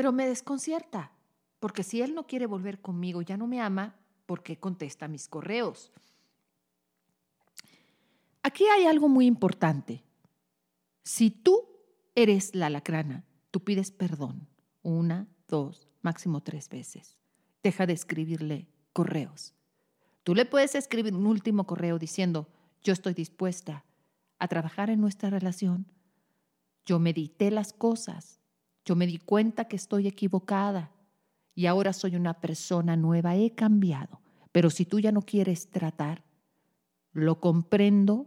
Pero 0.00 0.12
me 0.12 0.26
desconcierta, 0.26 1.12
porque 1.58 1.82
si 1.82 2.00
él 2.00 2.14
no 2.14 2.26
quiere 2.26 2.46
volver 2.46 2.80
conmigo, 2.80 3.20
ya 3.20 3.36
no 3.36 3.46
me 3.46 3.60
ama, 3.60 3.96
¿por 4.24 4.42
qué 4.42 4.58
contesta 4.58 5.08
mis 5.08 5.28
correos? 5.28 5.92
Aquí 8.42 8.64
hay 8.64 8.86
algo 8.86 9.10
muy 9.10 9.26
importante. 9.26 10.02
Si 11.02 11.30
tú 11.30 11.68
eres 12.14 12.54
la 12.54 12.70
lacrana, 12.70 13.26
tú 13.50 13.62
pides 13.62 13.90
perdón 13.90 14.48
una, 14.82 15.28
dos, 15.48 15.86
máximo 16.00 16.42
tres 16.42 16.70
veces. 16.70 17.18
Deja 17.62 17.84
de 17.84 17.92
escribirle 17.92 18.68
correos. 18.94 19.52
Tú 20.24 20.34
le 20.34 20.46
puedes 20.46 20.74
escribir 20.76 21.14
un 21.14 21.26
último 21.26 21.66
correo 21.66 21.98
diciendo, 21.98 22.48
yo 22.82 22.94
estoy 22.94 23.12
dispuesta 23.12 23.84
a 24.38 24.48
trabajar 24.48 24.88
en 24.88 25.02
nuestra 25.02 25.28
relación. 25.28 25.84
Yo 26.86 26.98
medité 26.98 27.50
las 27.50 27.74
cosas 27.74 28.39
yo 28.84 28.96
me 28.96 29.06
di 29.06 29.18
cuenta 29.18 29.66
que 29.66 29.76
estoy 29.76 30.06
equivocada 30.06 30.90
y 31.54 31.66
ahora 31.66 31.92
soy 31.92 32.16
una 32.16 32.40
persona 32.40 32.96
nueva, 32.96 33.36
he 33.36 33.54
cambiado. 33.54 34.20
Pero 34.52 34.70
si 34.70 34.84
tú 34.84 34.98
ya 34.98 35.12
no 35.12 35.22
quieres 35.22 35.70
tratar, 35.70 36.24
lo 37.12 37.40
comprendo 37.40 38.26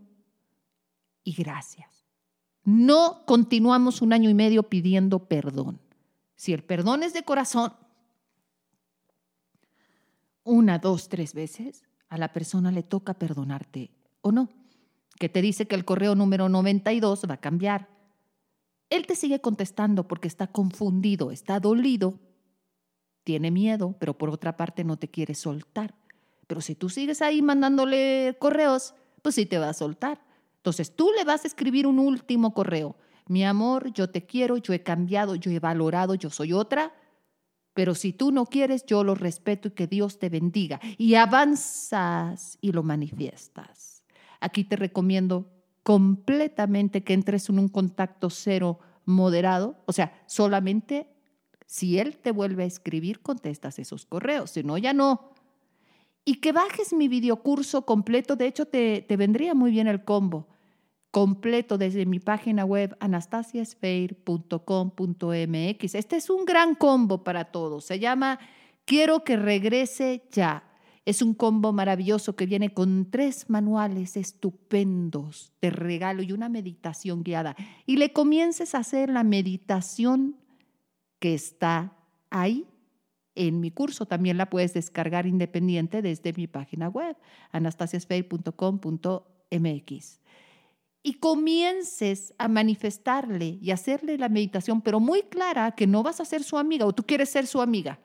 y 1.23 1.33
gracias. 1.33 2.05
No 2.63 3.25
continuamos 3.25 4.01
un 4.01 4.13
año 4.13 4.29
y 4.29 4.33
medio 4.33 4.63
pidiendo 4.63 5.27
perdón. 5.27 5.81
Si 6.35 6.53
el 6.53 6.63
perdón 6.63 7.03
es 7.03 7.13
de 7.13 7.23
corazón, 7.23 7.73
una, 10.43 10.77
dos, 10.79 11.09
tres 11.09 11.33
veces, 11.33 11.83
a 12.09 12.17
la 12.17 12.31
persona 12.31 12.71
le 12.71 12.83
toca 12.83 13.13
perdonarte 13.13 13.91
o 14.21 14.31
no. 14.31 14.49
Que 15.17 15.29
te 15.29 15.41
dice 15.41 15.67
que 15.67 15.75
el 15.75 15.85
correo 15.85 16.15
número 16.15 16.49
92 16.49 17.23
va 17.29 17.35
a 17.35 17.41
cambiar 17.41 17.89
él 18.95 19.07
te 19.07 19.15
sigue 19.15 19.41
contestando 19.41 20.07
porque 20.07 20.27
está 20.27 20.47
confundido, 20.47 21.31
está 21.31 21.59
dolido, 21.59 22.19
tiene 23.23 23.51
miedo, 23.51 23.95
pero 23.99 24.17
por 24.17 24.29
otra 24.29 24.55
parte 24.57 24.83
no 24.83 24.97
te 24.97 25.09
quiere 25.09 25.33
soltar. 25.33 25.95
Pero 26.47 26.61
si 26.61 26.75
tú 26.75 26.89
sigues 26.89 27.21
ahí 27.21 27.41
mandándole 27.41 28.37
correos, 28.39 28.93
pues 29.21 29.35
sí 29.35 29.45
te 29.45 29.57
va 29.57 29.69
a 29.69 29.73
soltar. 29.73 30.21
Entonces 30.57 30.95
tú 30.95 31.09
le 31.17 31.23
vas 31.23 31.43
a 31.43 31.47
escribir 31.47 31.87
un 31.87 31.99
último 31.99 32.53
correo. 32.53 32.95
Mi 33.27 33.43
amor, 33.43 33.91
yo 33.93 34.09
te 34.09 34.25
quiero, 34.25 34.57
yo 34.57 34.73
he 34.73 34.83
cambiado, 34.83 35.35
yo 35.35 35.49
he 35.51 35.59
valorado, 35.59 36.15
yo 36.15 36.29
soy 36.29 36.53
otra. 36.53 36.93
Pero 37.73 37.95
si 37.95 38.13
tú 38.13 38.31
no 38.31 38.45
quieres, 38.45 38.85
yo 38.85 39.03
lo 39.03 39.15
respeto 39.15 39.69
y 39.69 39.71
que 39.71 39.87
Dios 39.87 40.19
te 40.19 40.29
bendiga. 40.29 40.79
Y 40.97 41.15
avanzas 41.15 42.57
y 42.61 42.71
lo 42.71 42.83
manifiestas. 42.83 44.03
Aquí 44.39 44.63
te 44.63 44.75
recomiendo 44.75 45.49
completamente 45.83 47.03
que 47.03 47.13
entres 47.13 47.49
en 47.49 47.59
un 47.59 47.67
contacto 47.67 48.29
cero 48.29 48.79
moderado, 49.05 49.77
o 49.85 49.93
sea, 49.93 50.13
solamente 50.25 51.07
si 51.65 51.99
él 51.99 52.17
te 52.17 52.31
vuelve 52.31 52.63
a 52.63 52.67
escribir, 52.67 53.21
contestas 53.21 53.79
esos 53.79 54.05
correos, 54.05 54.51
si 54.51 54.63
no, 54.63 54.77
ya 54.77 54.93
no. 54.93 55.33
Y 56.25 56.35
que 56.35 56.51
bajes 56.51 56.93
mi 56.93 57.07
videocurso 57.07 57.85
completo, 57.85 58.35
de 58.35 58.47
hecho 58.47 58.65
te, 58.65 59.01
te 59.01 59.17
vendría 59.17 59.53
muy 59.53 59.71
bien 59.71 59.87
el 59.87 60.03
combo 60.03 60.47
completo 61.13 61.77
desde 61.77 62.05
mi 62.07 62.19
página 62.19 62.65
web 62.65 62.97
anastasiasfeir.com.mx. 62.99 65.95
Este 65.95 66.15
es 66.15 66.31
un 66.31 66.43
gran 66.43 66.73
combo 66.73 67.23
para 67.23 67.45
todos. 67.45 67.85
Se 67.85 67.99
llama 67.99 68.39
Quiero 68.85 69.23
que 69.23 69.37
regrese 69.37 70.23
ya. 70.31 70.63
Es 71.05 71.21
un 71.21 71.33
combo 71.33 71.73
maravilloso 71.73 72.35
que 72.35 72.45
viene 72.45 72.73
con 72.73 73.11
tres 73.11 73.49
manuales 73.49 74.15
estupendos 74.15 75.51
de 75.61 75.69
regalo 75.69 76.23
y 76.23 76.31
una 76.31 76.47
meditación 76.47 77.23
guiada. 77.23 77.57
Y 77.85 77.97
le 77.97 78.13
comiences 78.13 78.73
a 78.73 78.79
hacer 78.79 79.09
la 79.09 79.23
meditación 79.23 80.37
que 81.19 81.33
está 81.33 81.97
ahí 82.29 82.67
en 83.35 83.59
mi 83.59 83.71
curso. 83.71 84.05
También 84.05 84.37
la 84.37 84.49
puedes 84.49 84.73
descargar 84.73 85.27
independiente 85.27 86.01
desde 86.01 86.31
mi 86.33 86.47
página 86.47 86.87
web, 86.87 87.17
anastasiasfeir.com.mx. 87.51 90.19
Y 91.05 91.15
comiences 91.15 92.33
a 92.37 92.47
manifestarle 92.47 93.57
y 93.61 93.71
hacerle 93.71 94.17
la 94.17 94.29
meditación, 94.29 94.81
pero 94.81 95.01
muy 95.01 95.23
clara 95.23 95.71
que 95.71 95.85
no 95.85 96.01
vas 96.01 96.21
a 96.21 96.25
ser 96.25 96.43
su 96.43 96.57
amiga 96.57 96.85
o 96.85 96.93
tú 96.93 97.03
quieres 97.03 97.29
ser 97.29 97.45
su 97.45 97.61
amiga. 97.61 97.99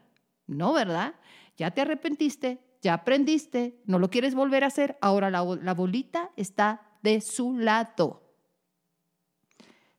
No, 0.49 0.73
¿verdad? 0.73 1.14
Ya 1.57 1.71
te 1.71 1.81
arrepentiste, 1.81 2.59
ya 2.80 2.94
aprendiste, 2.94 3.80
no 3.87 3.99
lo 3.99 4.11
quieres 4.11 4.35
volver 4.35 4.64
a 4.64 4.68
hacer, 4.68 4.97
ahora 5.00 5.30
la, 5.30 5.42
bolita 5.75 6.30
está 6.37 6.82
de 7.02 7.20
su 7.20 7.58
lado. 7.58 8.23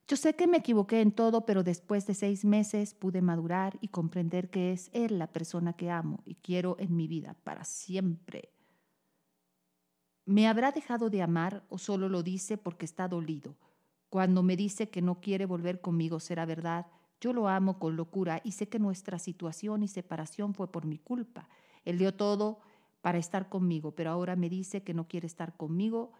Yo 0.07 0.15
sé 0.15 0.35
que 0.35 0.47
me 0.47 0.57
equivoqué 0.57 1.01
en 1.01 1.11
todo, 1.11 1.45
pero 1.45 1.63
después 1.63 2.07
de 2.07 2.15
seis 2.15 2.43
meses 2.43 2.95
pude 2.95 3.21
madurar 3.21 3.77
y 3.81 3.89
comprender 3.89 4.49
que 4.49 4.71
es 4.71 4.89
Él 4.93 5.19
la 5.19 5.27
persona 5.27 5.73
que 5.73 5.91
amo 5.91 6.23
y 6.25 6.35
quiero 6.35 6.77
en 6.79 6.95
mi 6.95 7.07
vida 7.07 7.35
para 7.43 7.63
siempre. 7.63 8.49
¿Me 10.25 10.47
habrá 10.47 10.71
dejado 10.71 11.09
de 11.09 11.21
amar 11.21 11.63
o 11.69 11.77
solo 11.77 12.09
lo 12.09 12.23
dice 12.23 12.57
porque 12.57 12.85
está 12.85 13.07
dolido? 13.07 13.55
Cuando 14.09 14.41
me 14.41 14.55
dice 14.55 14.89
que 14.89 15.01
no 15.01 15.21
quiere 15.21 15.45
volver 15.45 15.81
conmigo, 15.81 16.19
será 16.19 16.45
verdad. 16.45 16.87
Yo 17.21 17.33
lo 17.33 17.47
amo 17.47 17.77
con 17.77 17.95
locura 17.95 18.41
y 18.43 18.53
sé 18.53 18.67
que 18.67 18.79
nuestra 18.79 19.19
situación 19.19 19.83
y 19.83 19.87
separación 19.87 20.55
fue 20.55 20.71
por 20.71 20.85
mi 20.85 20.97
culpa. 20.97 21.49
Él 21.85 21.97
dio 21.97 22.15
todo 22.15 22.61
para 23.01 23.17
estar 23.17 23.49
conmigo, 23.49 23.95
pero 23.95 24.11
ahora 24.11 24.35
me 24.35 24.49
dice 24.49 24.83
que 24.83 24.93
no 24.93 25.07
quiere 25.07 25.27
estar 25.27 25.55
conmigo 25.55 26.11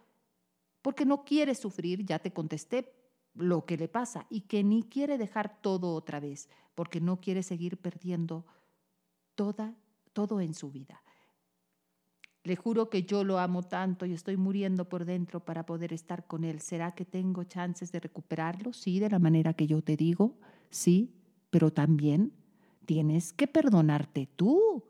porque 0.82 1.04
no 1.04 1.24
quiere 1.24 1.54
sufrir, 1.54 2.04
ya 2.04 2.18
te 2.18 2.32
contesté, 2.32 2.94
lo 3.34 3.64
que 3.64 3.76
le 3.76 3.88
pasa 3.88 4.26
y 4.28 4.42
que 4.42 4.64
ni 4.64 4.82
quiere 4.82 5.18
dejar 5.18 5.60
todo 5.60 5.94
otra 5.94 6.20
vez, 6.20 6.48
porque 6.74 7.00
no 7.00 7.20
quiere 7.20 7.42
seguir 7.42 7.76
perdiendo 7.76 8.46
toda, 9.34 9.76
todo 10.12 10.40
en 10.40 10.54
su 10.54 10.70
vida. 10.70 11.02
Le 12.42 12.56
juro 12.56 12.88
que 12.88 13.02
yo 13.02 13.22
lo 13.22 13.38
amo 13.38 13.62
tanto 13.62 14.06
y 14.06 14.14
estoy 14.14 14.36
muriendo 14.36 14.88
por 14.88 15.04
dentro 15.04 15.44
para 15.44 15.66
poder 15.66 15.92
estar 15.92 16.26
con 16.26 16.44
él. 16.44 16.60
¿Será 16.60 16.94
que 16.94 17.04
tengo 17.04 17.44
chances 17.44 17.92
de 17.92 18.00
recuperarlo? 18.00 18.72
Sí, 18.72 18.98
de 18.98 19.10
la 19.10 19.18
manera 19.18 19.52
que 19.52 19.66
yo 19.66 19.82
te 19.82 19.96
digo, 19.96 20.38
sí, 20.70 21.14
pero 21.50 21.70
también 21.70 22.32
tienes 22.86 23.34
que 23.34 23.46
perdonarte 23.46 24.26
tú. 24.36 24.89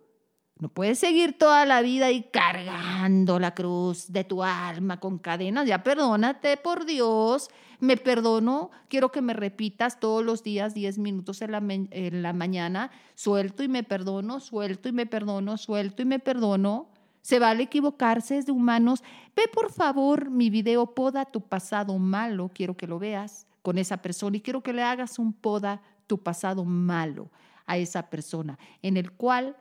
No 0.61 0.69
puedes 0.69 0.99
seguir 0.99 1.39
toda 1.39 1.65
la 1.65 1.81
vida 1.81 2.07
ahí 2.07 2.29
cargando 2.31 3.39
la 3.39 3.55
cruz 3.55 4.13
de 4.13 4.25
tu 4.25 4.43
alma 4.43 5.01
con 5.01 5.17
cadenas. 5.17 5.67
Ya 5.67 5.83
perdónate, 5.83 6.59
por 6.59 6.85
Dios. 6.85 7.49
Me 7.79 7.97
perdono. 7.97 8.71
Quiero 8.89 9.11
que 9.11 9.23
me 9.23 9.33
repitas 9.33 9.99
todos 9.99 10.23
los 10.23 10.43
días 10.43 10.75
10 10.75 10.99
minutos 10.99 11.41
en 11.41 11.53
la, 11.53 11.63
en 11.63 12.23
la 12.23 12.35
mañana. 12.35 12.91
Suelto 13.15 13.63
y 13.63 13.69
me 13.69 13.85
perdono, 13.85 14.39
suelto 14.39 14.91
y 14.91 14.93
me 14.93 15.07
perdono, 15.07 15.57
suelto 15.57 16.03
y 16.03 16.05
me 16.05 16.19
perdono. 16.19 16.89
Se 17.23 17.39
vale 17.39 17.63
equivocarse, 17.63 18.37
es 18.37 18.45
de 18.45 18.53
humanos. 18.53 19.03
Ve 19.35 19.45
por 19.51 19.73
favor 19.73 20.29
mi 20.29 20.51
video 20.51 20.95
Poda 20.95 21.25
tu 21.25 21.41
pasado 21.41 21.99
malo. 21.99 22.51
Quiero 22.53 22.77
que 22.77 22.87
lo 22.87 22.99
veas 22.99 23.47
con 23.63 23.79
esa 23.79 24.03
persona 24.03 24.37
y 24.37 24.43
quiero 24.43 24.63
que 24.63 24.75
le 24.75 24.83
hagas 24.83 25.19
un 25.19 25.33
Poda 25.33 25.81
tu 26.07 26.19
pasado 26.19 26.67
malo 26.67 27.31
a 27.65 27.79
esa 27.79 28.11
persona 28.11 28.59
en 28.83 28.99
el 28.99 29.13
cual 29.13 29.57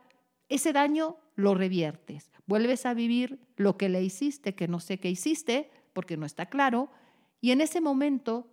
ese 0.49 0.73
daño 0.73 1.17
lo 1.35 1.55
reviertes, 1.55 2.31
vuelves 2.45 2.85
a 2.85 2.93
vivir 2.93 3.39
lo 3.55 3.77
que 3.77 3.87
le 3.87 4.03
hiciste, 4.03 4.55
que 4.55 4.67
no 4.67 4.79
sé 4.79 4.99
qué 4.99 5.09
hiciste, 5.09 5.69
porque 5.93 6.17
no 6.17 6.25
está 6.25 6.47
claro, 6.47 6.89
y 7.39 7.51
en 7.51 7.61
ese 7.61 7.79
momento 7.81 8.47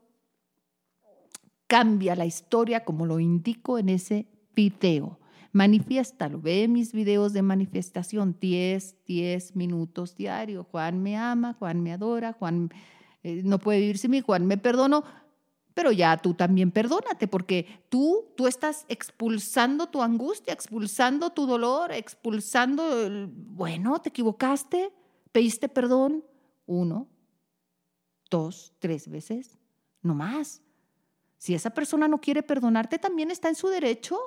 cambia 1.67 2.15
la 2.15 2.27
historia 2.27 2.85
como 2.85 3.07
lo 3.07 3.19
indico 3.19 3.79
en 3.79 3.89
ese 3.89 4.27
video. 4.55 5.19
Manifiéstalo, 5.53 6.41
ve 6.41 6.69
mis 6.69 6.93
videos 6.93 7.33
de 7.33 7.43
manifestación, 7.43 8.37
10, 8.39 9.05
10 9.07 9.57
minutos 9.57 10.15
diario. 10.17 10.65
Juan 10.65 11.03
me 11.03 11.17
ama, 11.17 11.55
Juan 11.55 11.83
me 11.83 11.93
adora, 11.93 12.35
Juan 12.35 12.71
eh, 13.23 13.41
no 13.43 13.59
puede 13.59 13.81
vivir 13.81 13.99
sin 13.99 14.11
mí, 14.11 14.21
Juan 14.21 14.47
me 14.47 14.59
perdono 14.59 15.05
pero 15.77 15.93
ya 15.93 16.17
tú 16.17 16.33
también 16.33 16.71
perdónate, 16.71 17.29
porque 17.29 17.85
tú, 17.91 18.33
tú 18.35 18.47
estás 18.47 18.87
expulsando 18.89 19.89
tu 19.89 20.03
angustia, 20.03 20.55
expulsando 20.55 21.29
tu 21.29 21.45
dolor, 21.47 21.93
expulsando, 21.93 23.29
bueno, 23.29 24.01
te 24.01 24.09
equivocaste, 24.09 24.91
pediste 25.33 25.69
perdón, 25.69 26.25
uno, 26.65 27.09
dos, 28.31 28.73
tres 28.79 29.07
veces, 29.11 29.59
no 30.01 30.15
más. 30.15 30.63
Si 31.37 31.55
esa 31.55 31.69
persona 31.69 32.09
no 32.09 32.23
quiere 32.23 32.43
perdonarte, 32.43 32.99
también 32.99 33.31
está 33.31 33.51
en 33.51 33.55
su 33.55 33.69
derecho, 33.69 34.19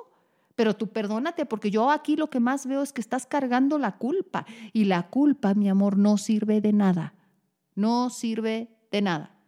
pero 0.54 0.76
tú 0.76 0.86
perdónate, 0.92 1.46
porque 1.46 1.72
yo 1.72 1.90
aquí 1.90 2.14
lo 2.14 2.30
que 2.30 2.38
más 2.38 2.64
veo 2.64 2.80
es 2.80 2.92
que 2.92 3.00
estás 3.00 3.26
cargando 3.26 3.76
la 3.76 3.98
culpa, 3.98 4.46
y 4.72 4.84
la 4.84 5.10
culpa, 5.10 5.54
mi 5.54 5.68
amor, 5.68 5.98
no 5.98 6.16
sirve 6.16 6.60
de 6.60 6.72
nada, 6.72 7.12
no 7.74 8.08
sirve 8.08 8.68
de 8.92 9.02
nada. 9.02 9.39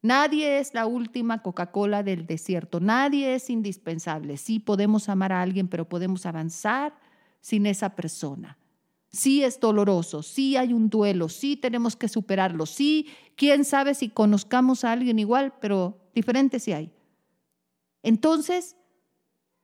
Nadie 0.00 0.60
es 0.60 0.74
la 0.74 0.86
última 0.86 1.42
Coca-Cola 1.42 2.02
del 2.02 2.26
desierto, 2.26 2.78
nadie 2.78 3.34
es 3.34 3.50
indispensable. 3.50 4.36
Sí 4.36 4.60
podemos 4.60 5.08
amar 5.08 5.32
a 5.32 5.42
alguien, 5.42 5.66
pero 5.66 5.88
podemos 5.88 6.24
avanzar 6.24 6.94
sin 7.40 7.66
esa 7.66 7.96
persona. 7.96 8.58
Sí 9.10 9.42
es 9.42 9.58
doloroso, 9.58 10.22
sí 10.22 10.56
hay 10.56 10.72
un 10.72 10.88
duelo, 10.88 11.28
sí 11.28 11.56
tenemos 11.56 11.96
que 11.96 12.08
superarlo, 12.08 12.66
sí, 12.66 13.08
quién 13.36 13.64
sabe 13.64 13.94
si 13.94 14.10
conozcamos 14.10 14.84
a 14.84 14.92
alguien 14.92 15.18
igual, 15.18 15.54
pero 15.60 15.98
diferente 16.14 16.60
sí 16.60 16.72
hay. 16.72 16.92
Entonces, 18.02 18.76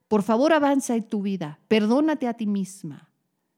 por 0.09 0.23
favor 0.23 0.53
avanza 0.53 0.97
en 0.97 1.05
tu 1.05 1.23
vida, 1.23 1.61
perdónate 1.69 2.27
a 2.27 2.35
ti 2.35 2.47
misma, 2.47 3.11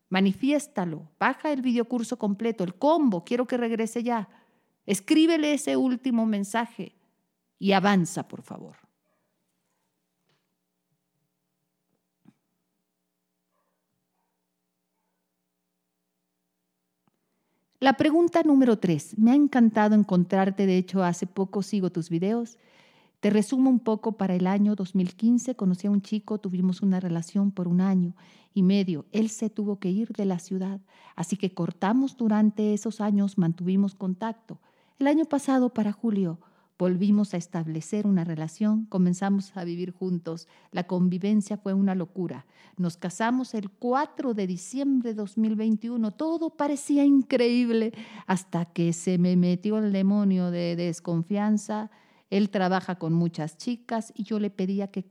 manifiéstalo, 0.08 1.08
baja 1.20 1.52
el 1.52 1.62
videocurso 1.62 2.18
completo, 2.18 2.64
el 2.64 2.74
combo, 2.74 3.24
quiero 3.24 3.46
que 3.46 3.56
regrese 3.56 4.02
ya 4.02 4.28
Escríbele 4.86 5.52
ese 5.52 5.76
último 5.76 6.26
mensaje 6.26 6.94
y 7.58 7.72
avanza, 7.72 8.28
por 8.28 8.42
favor. 8.42 8.76
La 17.78 17.92
pregunta 17.92 18.42
número 18.42 18.78
tres. 18.78 19.18
Me 19.18 19.32
ha 19.32 19.34
encantado 19.34 19.94
encontrarte. 19.94 20.66
De 20.66 20.78
hecho, 20.78 21.04
hace 21.04 21.26
poco 21.26 21.62
sigo 21.62 21.90
tus 21.90 22.08
videos. 22.08 22.56
Te 23.20 23.28
resumo 23.28 23.68
un 23.68 23.80
poco. 23.80 24.12
Para 24.12 24.34
el 24.34 24.46
año 24.46 24.74
2015 24.74 25.56
conocí 25.56 25.86
a 25.86 25.90
un 25.90 26.00
chico, 26.00 26.38
tuvimos 26.38 26.80
una 26.80 27.00
relación 27.00 27.50
por 27.50 27.68
un 27.68 27.82
año 27.82 28.14
y 28.54 28.62
medio. 28.62 29.04
Él 29.12 29.28
se 29.28 29.50
tuvo 29.50 29.78
que 29.78 29.90
ir 29.90 30.08
de 30.08 30.24
la 30.24 30.38
ciudad, 30.38 30.80
así 31.16 31.36
que 31.36 31.52
cortamos 31.52 32.16
durante 32.16 32.72
esos 32.72 33.02
años, 33.02 33.36
mantuvimos 33.36 33.94
contacto. 33.94 34.58
El 34.98 35.08
año 35.08 35.26
pasado, 35.26 35.68
para 35.74 35.92
julio, 35.92 36.40
volvimos 36.78 37.34
a 37.34 37.36
establecer 37.36 38.06
una 38.06 38.24
relación, 38.24 38.86
comenzamos 38.86 39.54
a 39.54 39.62
vivir 39.62 39.92
juntos. 39.92 40.48
La 40.72 40.86
convivencia 40.86 41.58
fue 41.58 41.74
una 41.74 41.94
locura. 41.94 42.46
Nos 42.78 42.96
casamos 42.96 43.52
el 43.52 43.68
4 43.68 44.32
de 44.32 44.46
diciembre 44.46 45.10
de 45.10 45.14
2021. 45.16 46.12
Todo 46.12 46.48
parecía 46.48 47.04
increíble 47.04 47.92
hasta 48.26 48.64
que 48.64 48.94
se 48.94 49.18
me 49.18 49.36
metió 49.36 49.76
el 49.76 49.92
demonio 49.92 50.50
de 50.50 50.76
desconfianza. 50.76 51.90
Él 52.30 52.48
trabaja 52.48 52.98
con 52.98 53.12
muchas 53.12 53.58
chicas 53.58 54.14
y 54.16 54.22
yo 54.22 54.38
le 54.38 54.48
pedía 54.48 54.90
que 54.90 55.04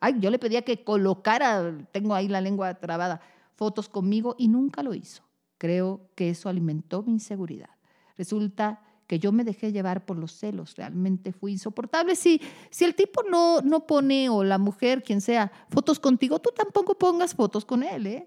Ay, 0.00 0.14
yo 0.20 0.30
le 0.30 0.38
pedía 0.38 0.62
que 0.62 0.84
colocara, 0.84 1.86
tengo 1.92 2.14
ahí 2.14 2.28
la 2.28 2.40
lengua 2.40 2.72
trabada, 2.76 3.20
fotos 3.56 3.90
conmigo 3.90 4.36
y 4.38 4.48
nunca 4.48 4.82
lo 4.82 4.94
hizo. 4.94 5.22
Creo 5.58 6.08
que 6.14 6.30
eso 6.30 6.48
alimentó 6.48 7.02
mi 7.02 7.12
inseguridad. 7.12 7.68
Resulta 8.16 8.80
que 9.06 9.18
yo 9.18 9.32
me 9.32 9.44
dejé 9.44 9.72
llevar 9.72 10.04
por 10.04 10.18
los 10.18 10.32
celos, 10.32 10.74
realmente 10.76 11.32
fui 11.32 11.52
insoportable. 11.52 12.16
Si, 12.16 12.40
si 12.70 12.84
el 12.84 12.94
tipo 12.94 13.22
no, 13.22 13.60
no 13.60 13.86
pone, 13.86 14.28
o 14.28 14.42
la 14.42 14.58
mujer, 14.58 15.02
quien 15.02 15.20
sea, 15.20 15.52
fotos 15.70 16.00
contigo, 16.00 16.40
tú 16.40 16.50
tampoco 16.54 16.98
pongas 16.98 17.34
fotos 17.34 17.64
con 17.64 17.82
él. 17.82 18.06
¿eh? 18.06 18.26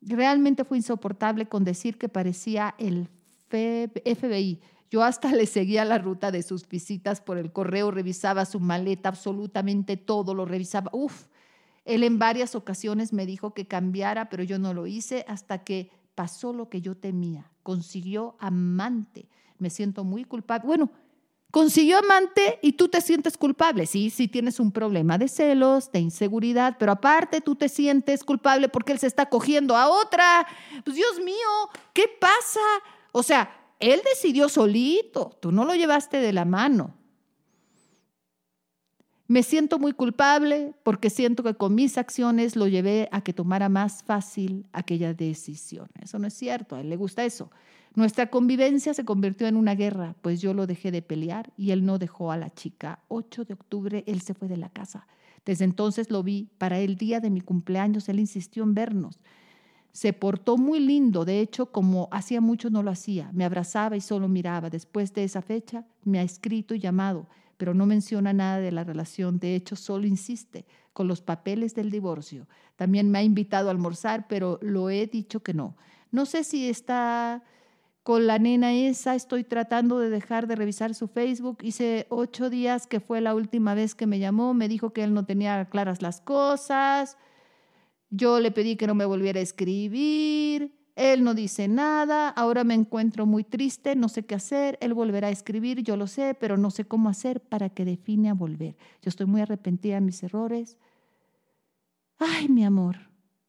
Realmente 0.00 0.64
fue 0.64 0.78
insoportable 0.78 1.46
con 1.46 1.64
decir 1.64 1.98
que 1.98 2.08
parecía 2.08 2.74
el 2.78 3.08
FBI. 3.48 4.60
Yo 4.90 5.02
hasta 5.02 5.32
le 5.34 5.46
seguía 5.46 5.84
la 5.84 5.98
ruta 5.98 6.30
de 6.30 6.42
sus 6.42 6.68
visitas 6.68 7.20
por 7.20 7.38
el 7.38 7.52
correo, 7.52 7.90
revisaba 7.90 8.44
su 8.44 8.58
maleta, 8.58 9.08
absolutamente 9.08 9.96
todo 9.96 10.34
lo 10.34 10.46
revisaba. 10.46 10.90
Uf, 10.92 11.26
él 11.84 12.02
en 12.02 12.18
varias 12.18 12.54
ocasiones 12.54 13.12
me 13.12 13.24
dijo 13.24 13.54
que 13.54 13.66
cambiara, 13.66 14.28
pero 14.28 14.42
yo 14.42 14.58
no 14.58 14.74
lo 14.74 14.86
hice 14.86 15.24
hasta 15.28 15.64
que 15.64 15.90
pasó 16.18 16.52
lo 16.52 16.68
que 16.68 16.80
yo 16.80 16.96
temía, 16.96 17.48
consiguió 17.62 18.34
amante. 18.40 19.28
Me 19.58 19.70
siento 19.70 20.02
muy 20.02 20.24
culpable. 20.24 20.66
Bueno, 20.66 20.90
consiguió 21.52 21.96
amante 21.98 22.58
y 22.60 22.72
tú 22.72 22.88
te 22.88 23.00
sientes 23.00 23.38
culpable. 23.38 23.86
Sí, 23.86 24.10
sí 24.10 24.26
tienes 24.26 24.58
un 24.58 24.72
problema 24.72 25.16
de 25.16 25.28
celos, 25.28 25.92
de 25.92 26.00
inseguridad, 26.00 26.74
pero 26.76 26.90
aparte 26.90 27.40
tú 27.40 27.54
te 27.54 27.68
sientes 27.68 28.24
culpable 28.24 28.68
porque 28.68 28.90
él 28.90 28.98
se 28.98 29.06
está 29.06 29.26
cogiendo 29.26 29.76
a 29.76 29.88
otra. 29.88 30.44
Pues 30.84 30.96
Dios 30.96 31.20
mío, 31.20 31.70
¿qué 31.92 32.10
pasa? 32.20 32.66
O 33.12 33.22
sea, 33.22 33.56
él 33.78 34.00
decidió 34.04 34.48
solito, 34.48 35.38
tú 35.40 35.52
no 35.52 35.64
lo 35.64 35.76
llevaste 35.76 36.16
de 36.16 36.32
la 36.32 36.44
mano. 36.44 36.97
Me 39.30 39.42
siento 39.42 39.78
muy 39.78 39.92
culpable 39.92 40.72
porque 40.82 41.10
siento 41.10 41.42
que 41.42 41.52
con 41.52 41.74
mis 41.74 41.98
acciones 41.98 42.56
lo 42.56 42.66
llevé 42.66 43.10
a 43.12 43.20
que 43.20 43.34
tomara 43.34 43.68
más 43.68 44.02
fácil 44.02 44.64
aquella 44.72 45.12
decisión. 45.12 45.88
Eso 46.00 46.18
no 46.18 46.28
es 46.28 46.32
cierto, 46.32 46.76
a 46.76 46.80
él 46.80 46.88
le 46.88 46.96
gusta 46.96 47.26
eso. 47.26 47.50
Nuestra 47.94 48.30
convivencia 48.30 48.94
se 48.94 49.04
convirtió 49.04 49.46
en 49.46 49.56
una 49.56 49.74
guerra, 49.74 50.16
pues 50.22 50.40
yo 50.40 50.54
lo 50.54 50.66
dejé 50.66 50.90
de 50.90 51.02
pelear 51.02 51.52
y 51.58 51.72
él 51.72 51.84
no 51.84 51.98
dejó 51.98 52.32
a 52.32 52.38
la 52.38 52.48
chica. 52.48 53.00
8 53.08 53.44
de 53.44 53.52
octubre 53.52 54.02
él 54.06 54.22
se 54.22 54.32
fue 54.32 54.48
de 54.48 54.56
la 54.56 54.70
casa. 54.70 55.06
Desde 55.44 55.66
entonces 55.66 56.10
lo 56.10 56.22
vi. 56.22 56.48
Para 56.56 56.78
el 56.78 56.96
día 56.96 57.20
de 57.20 57.28
mi 57.28 57.42
cumpleaños 57.42 58.08
él 58.08 58.20
insistió 58.20 58.62
en 58.62 58.72
vernos. 58.72 59.20
Se 59.92 60.14
portó 60.14 60.56
muy 60.56 60.80
lindo, 60.80 61.26
de 61.26 61.40
hecho, 61.40 61.66
como 61.66 62.08
hacía 62.12 62.40
mucho 62.40 62.70
no 62.70 62.82
lo 62.82 62.90
hacía. 62.90 63.30
Me 63.34 63.44
abrazaba 63.44 63.94
y 63.94 64.00
solo 64.00 64.26
miraba. 64.26 64.70
Después 64.70 65.12
de 65.12 65.24
esa 65.24 65.42
fecha, 65.42 65.84
me 66.04 66.18
ha 66.18 66.22
escrito 66.22 66.74
y 66.74 66.78
llamado, 66.78 67.26
pero 67.58 67.74
no 67.74 67.84
menciona 67.84 68.32
nada 68.32 68.60
de 68.60 68.72
la 68.72 68.84
relación. 68.84 69.38
De 69.38 69.54
hecho, 69.54 69.76
solo 69.76 70.06
insiste 70.06 70.64
con 70.94 71.06
los 71.06 71.20
papeles 71.20 71.74
del 71.74 71.90
divorcio. 71.90 72.48
También 72.76 73.10
me 73.10 73.18
ha 73.18 73.22
invitado 73.22 73.68
a 73.68 73.72
almorzar, 73.72 74.26
pero 74.28 74.58
lo 74.62 74.88
he 74.88 75.06
dicho 75.06 75.40
que 75.40 75.52
no. 75.52 75.76
No 76.10 76.24
sé 76.24 76.44
si 76.44 76.70
está 76.70 77.42
con 78.02 78.26
la 78.26 78.38
nena 78.38 78.72
esa, 78.72 79.14
estoy 79.14 79.44
tratando 79.44 79.98
de 79.98 80.08
dejar 80.08 80.46
de 80.46 80.56
revisar 80.56 80.94
su 80.94 81.08
Facebook. 81.08 81.58
Hice 81.60 82.06
ocho 82.08 82.48
días 82.48 82.86
que 82.86 83.00
fue 83.00 83.20
la 83.20 83.34
última 83.34 83.74
vez 83.74 83.94
que 83.94 84.06
me 84.06 84.18
llamó, 84.18 84.54
me 84.54 84.68
dijo 84.68 84.94
que 84.94 85.04
él 85.04 85.12
no 85.12 85.26
tenía 85.26 85.66
claras 85.66 86.00
las 86.00 86.22
cosas. 86.22 87.18
Yo 88.08 88.40
le 88.40 88.50
pedí 88.50 88.76
que 88.76 88.86
no 88.86 88.94
me 88.94 89.04
volviera 89.04 89.40
a 89.40 89.42
escribir. 89.42 90.77
Él 90.98 91.22
no 91.22 91.32
dice 91.32 91.68
nada, 91.68 92.28
ahora 92.28 92.64
me 92.64 92.74
encuentro 92.74 93.24
muy 93.24 93.44
triste, 93.44 93.94
no 93.94 94.08
sé 94.08 94.24
qué 94.24 94.34
hacer, 94.34 94.78
él 94.80 94.94
volverá 94.94 95.28
a 95.28 95.30
escribir, 95.30 95.84
yo 95.84 95.96
lo 95.96 96.08
sé, 96.08 96.34
pero 96.34 96.56
no 96.56 96.72
sé 96.72 96.86
cómo 96.86 97.08
hacer 97.08 97.40
para 97.40 97.68
que 97.68 97.84
define 97.84 98.30
a 98.30 98.34
volver. 98.34 98.76
Yo 99.00 99.08
estoy 99.08 99.26
muy 99.26 99.40
arrepentida 99.40 99.94
de 99.94 100.00
mis 100.00 100.20
errores. 100.24 100.76
Ay, 102.18 102.48
mi 102.48 102.64
amor, 102.64 102.96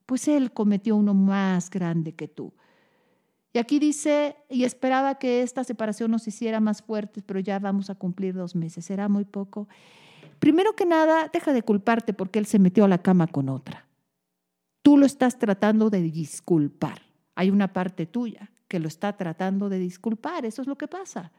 pues 0.06 0.28
él 0.28 0.52
cometió 0.52 0.96
uno 0.96 1.16
más 1.16 1.72
grande 1.72 2.14
que 2.14 2.28
tú. 2.28 2.54
Y 3.52 3.58
aquí 3.58 3.80
dice, 3.80 4.36
y 4.48 4.64
esperaba 4.64 5.16
que 5.16 5.42
esta 5.42 5.64
separación 5.64 6.12
nos 6.12 6.28
hiciera 6.28 6.60
más 6.60 6.84
fuertes, 6.84 7.24
pero 7.26 7.40
ya 7.40 7.58
vamos 7.58 7.90
a 7.90 7.96
cumplir 7.96 8.36
dos 8.36 8.56
meses, 8.56 8.86
será 8.86 9.10
muy 9.10 9.26
poco. 9.26 9.68
Primero 10.38 10.76
que 10.76 10.86
nada, 10.86 11.32
deja 11.34 11.52
de 11.52 11.64
culparte 11.64 12.14
porque 12.14 12.38
él 12.38 12.46
se 12.46 12.60
metió 12.60 12.86
a 12.86 12.88
la 12.88 13.02
cama 13.02 13.26
con 13.26 13.50
otra. 13.50 13.88
Tú 14.84 15.00
lo 15.00 15.08
estás 15.08 15.40
tratando 15.40 15.90
de 15.90 16.04
disculpar. 16.04 17.09
Hay 17.40 17.52
una 17.52 17.72
parte 17.72 18.06
tuya 18.06 18.52
que 18.68 18.80
lo 18.80 18.90
está 18.90 19.16
tratando 19.16 19.70
de 19.70 19.80
disculpar, 19.80 20.46
eso 20.46 20.62
es 20.62 20.68
lo 20.68 20.78
que 20.78 20.90
pasa. 20.90 21.32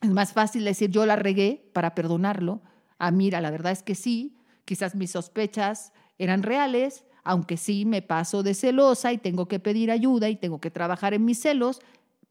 Es 0.00 0.08
más 0.08 0.32
fácil 0.32 0.64
decir 0.64 0.88
yo 0.90 1.04
la 1.04 1.16
regué 1.16 1.68
para 1.74 1.94
perdonarlo. 1.94 2.62
Ah, 2.98 3.10
mira, 3.10 3.42
la 3.42 3.50
verdad 3.50 3.72
es 3.72 3.82
que 3.82 3.94
sí, 3.94 4.38
quizás 4.64 4.94
mis 4.94 5.10
sospechas 5.10 5.92
eran 6.16 6.42
reales, 6.42 7.04
aunque 7.24 7.58
sí 7.58 7.84
me 7.84 8.00
paso 8.00 8.42
de 8.42 8.54
celosa 8.54 9.12
y 9.12 9.18
tengo 9.18 9.48
que 9.48 9.60
pedir 9.60 9.90
ayuda 9.90 10.30
y 10.30 10.36
tengo 10.36 10.62
que 10.62 10.70
trabajar 10.70 11.12
en 11.12 11.26
mis 11.26 11.42
celos, 11.42 11.82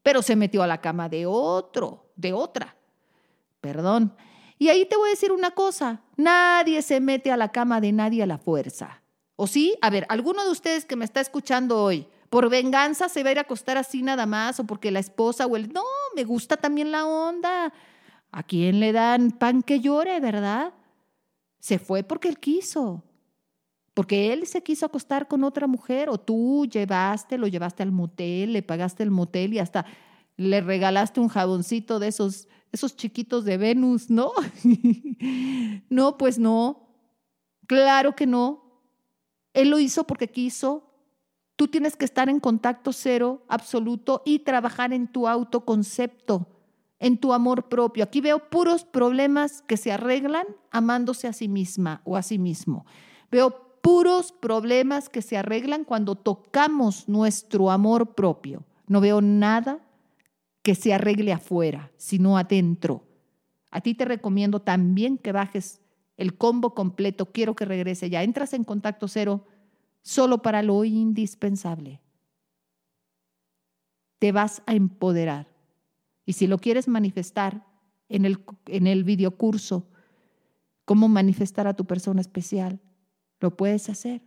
pero 0.02 0.20
se 0.20 0.34
metió 0.34 0.64
a 0.64 0.66
la 0.66 0.80
cama 0.80 1.08
de 1.08 1.24
otro, 1.24 2.10
de 2.16 2.32
otra. 2.32 2.74
Perdón. 3.60 4.12
Y 4.58 4.70
ahí 4.70 4.86
te 4.86 4.96
voy 4.96 5.10
a 5.10 5.12
decir 5.12 5.30
una 5.30 5.52
cosa, 5.52 6.02
nadie 6.16 6.82
se 6.82 6.98
mete 6.98 7.30
a 7.30 7.36
la 7.36 7.52
cama 7.52 7.80
de 7.80 7.92
nadie 7.92 8.24
a 8.24 8.26
la 8.26 8.38
fuerza. 8.38 9.02
¿O 9.40 9.46
sí? 9.46 9.76
A 9.80 9.88
ver, 9.88 10.04
alguno 10.08 10.44
de 10.44 10.50
ustedes 10.50 10.84
que 10.84 10.96
me 10.96 11.04
está 11.04 11.20
escuchando 11.20 11.80
hoy, 11.80 12.08
por 12.28 12.50
venganza 12.50 13.08
se 13.08 13.22
va 13.22 13.28
a 13.28 13.32
ir 13.32 13.38
a 13.38 13.42
acostar 13.42 13.78
así 13.78 14.02
nada 14.02 14.26
más 14.26 14.58
o 14.58 14.64
porque 14.64 14.90
la 14.90 14.98
esposa 14.98 15.46
o 15.46 15.56
el... 15.56 15.72
No, 15.72 15.84
me 16.16 16.24
gusta 16.24 16.56
también 16.56 16.90
la 16.90 17.06
onda. 17.06 17.72
¿A 18.32 18.42
quién 18.42 18.80
le 18.80 18.92
dan 18.92 19.30
pan 19.30 19.62
que 19.62 19.78
llore, 19.78 20.18
verdad? 20.18 20.74
Se 21.60 21.78
fue 21.78 22.02
porque 22.02 22.28
él 22.28 22.40
quiso 22.40 23.04
porque 23.98 24.32
él 24.32 24.46
se 24.46 24.62
quiso 24.62 24.86
acostar 24.86 25.26
con 25.26 25.42
otra 25.42 25.66
mujer 25.66 26.08
o 26.08 26.18
tú 26.18 26.68
llevaste, 26.70 27.36
lo 27.36 27.48
llevaste 27.48 27.82
al 27.82 27.90
motel, 27.90 28.52
le 28.52 28.62
pagaste 28.62 29.02
el 29.02 29.10
motel 29.10 29.54
y 29.54 29.58
hasta 29.58 29.86
le 30.36 30.60
regalaste 30.60 31.18
un 31.18 31.26
jaboncito 31.26 31.98
de 31.98 32.06
esos, 32.06 32.46
esos 32.70 32.94
chiquitos 32.94 33.44
de 33.44 33.56
Venus, 33.56 34.08
¿no? 34.08 34.30
no, 35.90 36.16
pues 36.16 36.38
no. 36.38 36.86
Claro 37.66 38.14
que 38.14 38.28
no. 38.28 38.67
Él 39.58 39.70
lo 39.70 39.80
hizo 39.80 40.04
porque 40.04 40.28
quiso. 40.28 40.84
Tú 41.56 41.66
tienes 41.66 41.96
que 41.96 42.04
estar 42.04 42.28
en 42.28 42.38
contacto 42.38 42.92
cero 42.92 43.42
absoluto 43.48 44.22
y 44.24 44.40
trabajar 44.40 44.92
en 44.92 45.08
tu 45.08 45.26
autoconcepto, 45.26 46.46
en 47.00 47.18
tu 47.18 47.32
amor 47.32 47.68
propio. 47.68 48.04
Aquí 48.04 48.20
veo 48.20 48.50
puros 48.50 48.84
problemas 48.84 49.62
que 49.62 49.76
se 49.76 49.90
arreglan 49.90 50.46
amándose 50.70 51.26
a 51.26 51.32
sí 51.32 51.48
misma 51.48 52.02
o 52.04 52.16
a 52.16 52.22
sí 52.22 52.38
mismo. 52.38 52.86
Veo 53.32 53.80
puros 53.82 54.30
problemas 54.30 55.08
que 55.08 55.22
se 55.22 55.36
arreglan 55.36 55.82
cuando 55.82 56.14
tocamos 56.14 57.08
nuestro 57.08 57.72
amor 57.72 58.14
propio. 58.14 58.64
No 58.86 59.00
veo 59.00 59.20
nada 59.20 59.80
que 60.62 60.76
se 60.76 60.94
arregle 60.94 61.32
afuera, 61.32 61.90
sino 61.96 62.38
adentro. 62.38 63.02
A 63.72 63.80
ti 63.80 63.94
te 63.94 64.04
recomiendo 64.04 64.60
también 64.60 65.18
que 65.18 65.32
bajes 65.32 65.80
el 66.18 66.36
combo 66.36 66.74
completo. 66.74 67.32
Quiero 67.32 67.56
que 67.56 67.64
regrese 67.64 68.10
ya. 68.10 68.22
Entras 68.22 68.52
en 68.52 68.64
contacto 68.64 69.08
cero 69.08 69.46
solo 70.02 70.42
para 70.42 70.62
lo 70.62 70.84
indispensable. 70.84 72.02
Te 74.18 74.32
vas 74.32 74.62
a 74.66 74.74
empoderar. 74.74 75.46
Y 76.26 76.34
si 76.34 76.46
lo 76.46 76.58
quieres 76.58 76.88
manifestar 76.88 77.64
en 78.10 78.26
el, 78.26 78.44
en 78.66 78.86
el 78.86 79.04
videocurso, 79.04 79.88
cómo 80.84 81.08
manifestar 81.08 81.66
a 81.66 81.74
tu 81.74 81.86
persona 81.86 82.20
especial, 82.20 82.80
lo 83.40 83.56
puedes 83.56 83.88
hacer. 83.88 84.22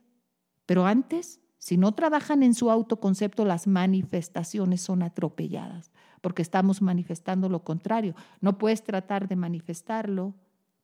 Pero 0.65 0.85
antes, 0.85 1.41
si 1.57 1.77
no 1.77 1.93
trabajan 1.93 2.41
en 2.41 2.53
su 2.53 2.71
autoconcepto, 2.71 3.43
las 3.45 3.67
manifestaciones 3.67 4.81
son 4.81 5.03
atropelladas, 5.03 5.91
porque 6.21 6.41
estamos 6.41 6.81
manifestando 6.81 7.49
lo 7.49 7.63
contrario. 7.63 8.15
No 8.39 8.57
puedes 8.57 8.83
tratar 8.83 9.27
de 9.27 9.35
manifestarlo, 9.35 10.33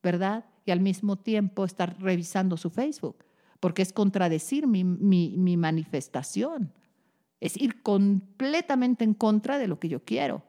¿verdad? 0.08 0.46
Y 0.64 0.72
al 0.72 0.80
mismo 0.80 1.18
tiempo 1.18 1.66
estar 1.66 2.00
revisando 2.00 2.56
su 2.56 2.70
Facebook, 2.70 3.26
porque 3.60 3.82
es 3.82 3.92
contradecir 3.92 4.66
mi, 4.66 4.86
mi 4.86 5.58
manifestación. 5.58 6.72
Es 7.42 7.58
ir 7.58 7.82
completamente 7.84 9.04
en 9.04 9.14
contra 9.14 9.58
de 9.58 9.68
lo 9.68 9.80
que 9.80 9.90
yo 9.90 10.06
quiero. 10.06 10.44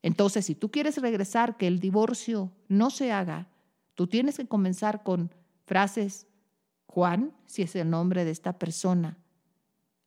Entonces, 0.00 0.46
si 0.46 0.54
tú 0.54 0.70
quieres 0.70 0.96
regresar, 0.98 1.56
que 1.56 1.66
el 1.66 1.80
divorcio 1.80 2.52
no 2.68 2.90
se 2.90 3.10
haga, 3.10 3.48
tú 3.96 4.06
tienes 4.06 4.36
que 4.36 4.46
comenzar 4.46 5.02
con 5.02 5.34
frases 5.66 6.28
Juan, 6.86 7.32
si 7.46 7.62
es 7.62 7.74
el 7.74 7.90
nombre 7.90 8.24
de 8.24 8.30
esta 8.30 8.60
persona. 8.60 9.18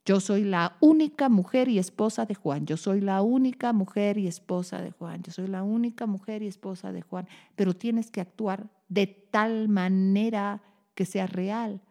Yo 0.06 0.20
soy 0.20 0.44
la 0.44 0.78
única 0.80 1.30
mujer 1.30 1.70
y 1.70 1.78
esposa 1.78 2.26
de 2.26 2.34
Juan. 2.34 2.66
Yo 2.66 2.76
soy 2.76 3.02
la 3.02 3.22
única 3.22 3.72
mujer 3.72 4.18
y 4.18 4.28
esposa 4.28 4.82
de 4.82 4.92
Juan. 4.92 5.22
Yo 5.22 5.32
soy 5.32 5.48
la 5.48 5.64
única 5.64 6.08
mujer 6.08 6.42
y 6.42 6.48
esposa 6.48 6.92
de 6.92 7.04
Juan. 7.04 7.28
Pero 7.56 7.76
tienes 7.76 8.10
que 8.10 8.22
actuar 8.22 8.70
de 8.90 9.06
tal 9.06 9.70
manera 9.70 10.64
que 10.96 11.06
sea 11.06 11.28
real. 11.28 11.82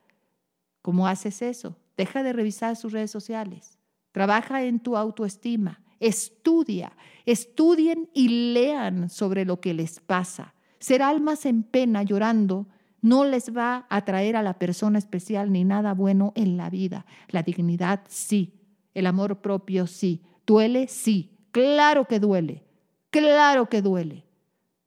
¿Cómo 0.83 1.07
haces 1.07 1.41
eso? 1.41 1.77
Deja 1.97 2.23
de 2.25 2.33
revisar 2.33 2.75
sus 2.75 2.93
redes 2.93 3.13
sociales. 3.13 3.79
Trabaja 4.11 4.65
en 4.65 4.81
tu 4.81 4.97
autoestima. 4.97 5.81
Estudia. 6.01 6.97
Estudien 7.27 8.11
y 8.13 8.53
lean 8.53 9.09
sobre 9.09 9.45
lo 9.45 9.61
que 9.61 9.73
les 9.73 10.01
pasa. 10.01 10.55
Ser 10.81 11.03
almas 11.03 11.47
en 11.47 11.63
pena 11.63 12.03
llorando 12.03 12.67
no 13.03 13.25
les 13.25 13.57
va 13.57 13.87
a 13.89 14.05
traer 14.05 14.37
a 14.37 14.43
la 14.43 14.59
persona 14.59 14.99
especial 14.99 15.53
ni 15.53 15.65
nada 15.65 15.95
bueno 15.95 16.33
en 16.35 16.57
la 16.57 16.71
vida. 16.71 17.07
La 17.29 17.43
dignidad 17.43 18.03
sí, 18.09 18.61
el 18.95 19.07
amor 19.07 19.41
propio 19.41 19.87
sí, 19.87 20.23
duele 20.47 20.89
sí, 20.89 21.39
claro 21.51 22.07
que 22.07 22.21
duele, 22.21 22.65
claro 23.11 23.69
que 23.69 23.83
duele. 23.83 24.25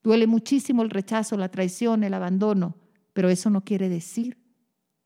Duele 0.03 0.27
muchísimo 0.27 0.83
el 0.83 0.89
rechazo, 0.89 1.37
la 1.37 1.49
traición, 1.49 2.03
el 2.03 2.13
abandono, 2.13 2.75
pero 3.13 3.29
eso 3.29 3.49
no 3.49 3.61
quiere 3.61 3.87
decir 3.87 4.37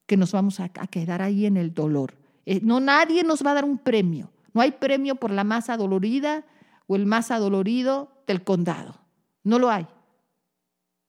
que 0.07 0.17
nos 0.17 0.31
vamos 0.31 0.59
a, 0.59 0.69
quedar 0.69 1.21
ahí 1.21 1.45
en 1.45 1.57
el 1.57 1.73
dolor. 1.73 2.15
Eh, 2.45 2.61
no, 2.63 2.79
nadie 2.79 3.23
nos 3.23 3.45
va 3.45 3.51
a 3.51 3.55
dar 3.55 3.65
un 3.65 3.77
premio. 3.77 4.31
No 4.53 4.61
hay 4.61 4.71
premio 4.71 5.15
por 5.15 5.29
la 5.29 5.43
más 5.43 5.69
adolorida 5.69 6.45
o 6.87 6.95
el 6.95 7.05
más 7.05 7.29
adolorido 7.29 8.23
del 8.25 8.43
condado. 8.43 8.99
No 9.43 9.59
lo 9.59 9.69
hay. 9.69 9.85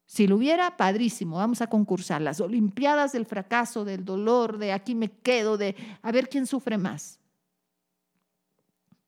Si 0.09 0.27
lo 0.27 0.37
hubiera, 0.37 0.79
padrísimo, 0.79 1.37
vamos 1.37 1.61
a 1.61 1.67
concursar. 1.67 2.23
Las 2.23 2.41
Olimpiadas 2.41 3.13
del 3.13 3.27
fracaso, 3.27 3.85
del 3.85 4.07
dolor, 4.07 4.57
de 4.57 4.73
aquí 4.73 4.95
me 4.95 5.11
quedo, 5.11 5.59
de 5.59 5.77
a 6.01 6.11
ver 6.11 6.31
quién 6.31 6.47
sufre 6.47 6.79
más. 6.79 7.21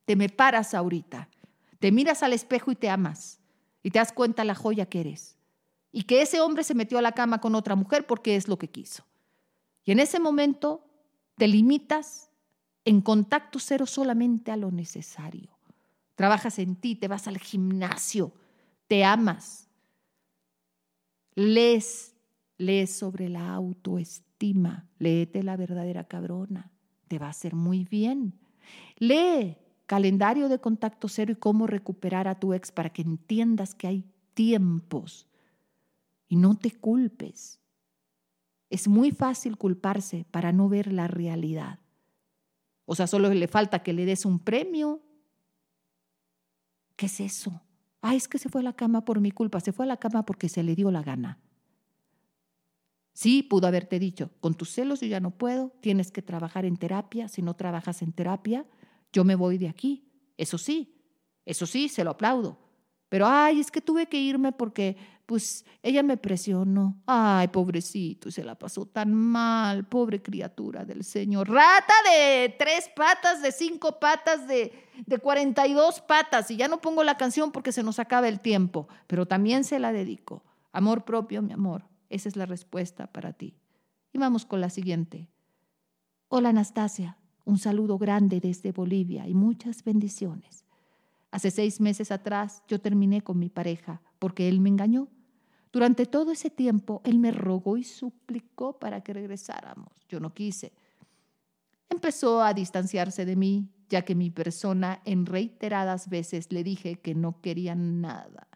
Te 0.04 0.14
me 0.14 0.28
paras 0.28 0.74
ahorita, 0.74 1.30
te 1.78 1.90
miras 1.90 2.22
al 2.22 2.34
espejo 2.34 2.70
y 2.70 2.76
te 2.76 2.90
amas 2.90 3.40
y 3.82 3.90
te 3.90 3.98
das 3.98 4.12
cuenta 4.12 4.44
la 4.44 4.54
joya 4.54 4.84
que 4.84 5.00
eres. 5.00 5.38
Y 5.90 6.02
que 6.02 6.20
ese 6.20 6.42
hombre 6.42 6.64
se 6.64 6.74
metió 6.74 6.98
a 6.98 7.02
la 7.02 7.12
cama 7.12 7.40
con 7.40 7.54
otra 7.54 7.76
mujer 7.76 8.06
porque 8.06 8.36
es 8.36 8.46
lo 8.46 8.58
que 8.58 8.68
quiso. 8.68 9.02
Y 9.86 9.92
en 9.92 10.00
ese 10.00 10.20
momento 10.20 10.84
te 11.38 11.48
limitas 11.48 12.28
en 12.84 13.00
contacto 13.00 13.58
cero 13.58 13.86
solamente 13.86 14.52
a 14.52 14.56
lo 14.58 14.70
necesario. 14.70 15.48
Trabajas 16.14 16.58
en 16.58 16.76
ti, 16.76 16.94
te 16.94 17.08
vas 17.08 17.26
al 17.26 17.38
gimnasio, 17.38 18.34
te 18.86 19.02
amas, 19.02 19.69
Lees, 21.40 22.14
lees 22.58 22.90
sobre 22.90 23.30
la 23.30 23.54
autoestima, 23.54 24.86
léete 24.98 25.42
la 25.42 25.56
verdadera 25.56 26.04
cabrona, 26.04 26.70
te 27.08 27.18
va 27.18 27.28
a 27.28 27.30
hacer 27.30 27.54
muy 27.54 27.84
bien. 27.84 28.38
Lee 28.98 29.56
calendario 29.86 30.50
de 30.50 30.58
contacto 30.58 31.08
cero 31.08 31.32
y 31.32 31.36
cómo 31.36 31.66
recuperar 31.66 32.28
a 32.28 32.38
tu 32.38 32.52
ex 32.52 32.70
para 32.70 32.90
que 32.90 33.00
entiendas 33.00 33.74
que 33.74 33.86
hay 33.86 34.04
tiempos 34.34 35.26
y 36.28 36.36
no 36.36 36.58
te 36.58 36.72
culpes. 36.72 37.58
Es 38.68 38.86
muy 38.86 39.10
fácil 39.10 39.56
culparse 39.56 40.26
para 40.30 40.52
no 40.52 40.68
ver 40.68 40.92
la 40.92 41.06
realidad. 41.06 41.78
O 42.84 42.94
sea, 42.94 43.06
solo 43.06 43.32
le 43.32 43.48
falta 43.48 43.82
que 43.82 43.94
le 43.94 44.04
des 44.04 44.26
un 44.26 44.40
premio. 44.40 45.00
¿Qué 46.96 47.06
es 47.06 47.18
eso? 47.18 47.62
Ay, 48.00 48.16
es 48.16 48.28
que 48.28 48.38
se 48.38 48.48
fue 48.48 48.62
a 48.62 48.64
la 48.64 48.72
cama 48.72 49.04
por 49.04 49.20
mi 49.20 49.30
culpa, 49.30 49.60
se 49.60 49.72
fue 49.72 49.84
a 49.84 49.88
la 49.88 49.98
cama 49.98 50.24
porque 50.24 50.48
se 50.48 50.62
le 50.62 50.74
dio 50.74 50.90
la 50.90 51.02
gana. 51.02 51.38
Sí, 53.12 53.42
pudo 53.42 53.66
haberte 53.66 53.98
dicho, 53.98 54.30
con 54.40 54.54
tus 54.54 54.70
celos 54.70 55.00
yo 55.00 55.06
ya 55.06 55.20
no 55.20 55.30
puedo, 55.32 55.70
tienes 55.80 56.10
que 56.10 56.22
trabajar 56.22 56.64
en 56.64 56.76
terapia, 56.76 57.28
si 57.28 57.42
no 57.42 57.54
trabajas 57.54 58.02
en 58.02 58.12
terapia, 58.12 58.64
yo 59.12 59.24
me 59.24 59.34
voy 59.34 59.58
de 59.58 59.68
aquí. 59.68 60.08
Eso 60.38 60.56
sí, 60.56 60.94
eso 61.44 61.66
sí, 61.66 61.88
se 61.88 62.04
lo 62.04 62.10
aplaudo. 62.10 62.58
Pero, 63.10 63.26
ay, 63.26 63.60
es 63.60 63.70
que 63.70 63.80
tuve 63.80 64.06
que 64.06 64.20
irme 64.20 64.52
porque, 64.52 64.96
pues, 65.30 65.64
ella 65.80 66.02
me 66.02 66.16
presionó. 66.16 67.00
Ay, 67.06 67.46
pobrecito, 67.46 68.32
se 68.32 68.42
la 68.42 68.56
pasó 68.56 68.84
tan 68.84 69.14
mal, 69.14 69.86
pobre 69.86 70.20
criatura 70.20 70.84
del 70.84 71.04
Señor. 71.04 71.48
Rata 71.48 71.94
de 72.10 72.52
tres 72.58 72.90
patas, 72.96 73.40
de 73.40 73.52
cinco 73.52 74.00
patas, 74.00 74.48
de, 74.48 74.72
de 75.06 75.18
42 75.18 76.00
patas. 76.00 76.50
Y 76.50 76.56
ya 76.56 76.66
no 76.66 76.80
pongo 76.80 77.04
la 77.04 77.16
canción 77.16 77.52
porque 77.52 77.70
se 77.70 77.84
nos 77.84 78.00
acaba 78.00 78.26
el 78.26 78.40
tiempo, 78.40 78.88
pero 79.06 79.24
también 79.24 79.62
se 79.62 79.78
la 79.78 79.92
dedico. 79.92 80.42
Amor 80.72 81.04
propio, 81.04 81.42
mi 81.42 81.52
amor. 81.52 81.84
Esa 82.08 82.28
es 82.28 82.34
la 82.34 82.46
respuesta 82.46 83.06
para 83.06 83.32
ti. 83.32 83.54
Y 84.12 84.18
vamos 84.18 84.44
con 84.44 84.60
la 84.60 84.68
siguiente. 84.68 85.28
Hola, 86.26 86.48
Anastasia. 86.48 87.18
Un 87.44 87.58
saludo 87.58 87.98
grande 87.98 88.40
desde 88.40 88.72
Bolivia 88.72 89.28
y 89.28 89.34
muchas 89.34 89.84
bendiciones. 89.84 90.64
Hace 91.30 91.52
seis 91.52 91.80
meses 91.80 92.10
atrás 92.10 92.64
yo 92.66 92.80
terminé 92.80 93.22
con 93.22 93.38
mi 93.38 93.48
pareja 93.48 94.02
porque 94.18 94.48
él 94.48 94.60
me 94.60 94.70
engañó. 94.70 95.06
Durante 95.72 96.06
todo 96.06 96.32
ese 96.32 96.50
tiempo 96.50 97.00
él 97.04 97.18
me 97.18 97.30
rogó 97.30 97.76
y 97.76 97.84
suplicó 97.84 98.78
para 98.78 99.02
que 99.02 99.12
regresáramos. 99.12 99.92
Yo 100.08 100.18
no 100.20 100.34
quise. 100.34 100.72
Empezó 101.88 102.42
a 102.42 102.54
distanciarse 102.54 103.24
de 103.24 103.36
mí, 103.36 103.68
ya 103.88 104.02
que 104.02 104.14
mi 104.14 104.30
persona 104.30 105.00
en 105.04 105.26
reiteradas 105.26 106.08
veces 106.08 106.52
le 106.52 106.64
dije 106.64 106.96
que 106.96 107.14
no 107.14 107.40
quería 107.40 107.74
nada. 107.74 108.48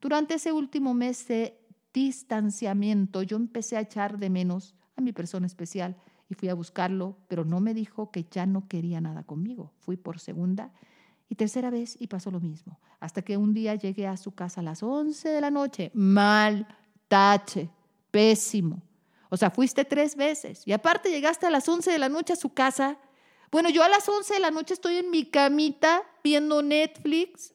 Durante 0.00 0.34
ese 0.34 0.52
último 0.52 0.94
mes 0.94 1.26
de 1.28 1.58
distanciamiento 1.92 3.22
yo 3.22 3.36
empecé 3.36 3.76
a 3.76 3.80
echar 3.80 4.18
de 4.18 4.30
menos 4.30 4.74
a 4.96 5.00
mi 5.00 5.12
persona 5.12 5.46
especial 5.46 5.96
y 6.28 6.34
fui 6.34 6.48
a 6.48 6.54
buscarlo, 6.54 7.16
pero 7.28 7.44
no 7.44 7.60
me 7.60 7.74
dijo 7.74 8.10
que 8.10 8.24
ya 8.30 8.46
no 8.46 8.68
quería 8.68 9.00
nada 9.00 9.22
conmigo. 9.22 9.72
Fui 9.78 9.96
por 9.96 10.18
segunda 10.18 10.72
y 11.28 11.34
tercera 11.34 11.70
vez 11.70 11.96
y 11.98 12.06
pasó 12.06 12.30
lo 12.30 12.40
mismo. 12.40 12.78
Hasta 13.00 13.22
que 13.22 13.36
un 13.36 13.52
día 13.52 13.74
llegué 13.74 14.06
a 14.06 14.16
su 14.16 14.32
casa 14.32 14.60
a 14.60 14.64
las 14.64 14.82
11 14.82 15.28
de 15.28 15.40
la 15.40 15.50
noche. 15.50 15.90
Mal, 15.94 16.66
tache, 17.08 17.68
pésimo. 18.10 18.82
O 19.28 19.36
sea, 19.36 19.50
fuiste 19.50 19.84
tres 19.84 20.16
veces. 20.16 20.62
Y 20.66 20.72
aparte 20.72 21.10
llegaste 21.10 21.46
a 21.46 21.50
las 21.50 21.68
11 21.68 21.90
de 21.90 21.98
la 21.98 22.08
noche 22.08 22.32
a 22.32 22.36
su 22.36 22.54
casa. 22.54 22.98
Bueno, 23.50 23.70
yo 23.70 23.82
a 23.82 23.88
las 23.88 24.08
11 24.08 24.34
de 24.34 24.40
la 24.40 24.50
noche 24.50 24.74
estoy 24.74 24.96
en 24.96 25.10
mi 25.10 25.24
camita 25.24 26.02
viendo 26.22 26.62
Netflix, 26.62 27.54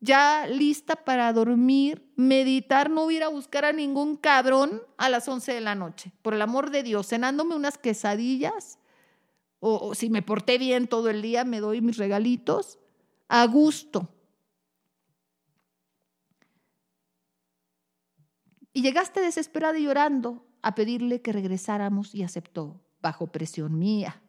ya 0.00 0.46
lista 0.46 0.96
para 0.96 1.32
dormir, 1.32 2.10
meditar, 2.16 2.90
no 2.90 3.10
ir 3.10 3.22
a 3.22 3.28
buscar 3.28 3.64
a 3.64 3.72
ningún 3.72 4.16
cabrón 4.16 4.82
a 4.96 5.08
las 5.08 5.28
11 5.28 5.52
de 5.54 5.60
la 5.60 5.74
noche. 5.74 6.12
Por 6.22 6.34
el 6.34 6.42
amor 6.42 6.70
de 6.70 6.82
Dios, 6.82 7.08
cenándome 7.08 7.54
unas 7.54 7.78
quesadillas. 7.78 8.78
O, 9.60 9.94
si 9.94 10.10
me 10.10 10.22
porté 10.22 10.58
bien 10.58 10.88
todo 10.88 11.08
el 11.08 11.22
día, 11.22 11.44
me 11.44 11.60
doy 11.60 11.80
mis 11.80 11.96
regalitos 11.96 12.80
a 13.32 13.46
gusto. 13.46 14.10
Y 18.74 18.82
llegaste 18.82 19.22
desesperada 19.22 19.78
y 19.78 19.84
llorando 19.84 20.44
a 20.60 20.74
pedirle 20.74 21.22
que 21.22 21.32
regresáramos 21.32 22.14
y 22.14 22.24
aceptó, 22.24 22.82
bajo 23.00 23.32
presión 23.32 23.78
mía. 23.78 24.22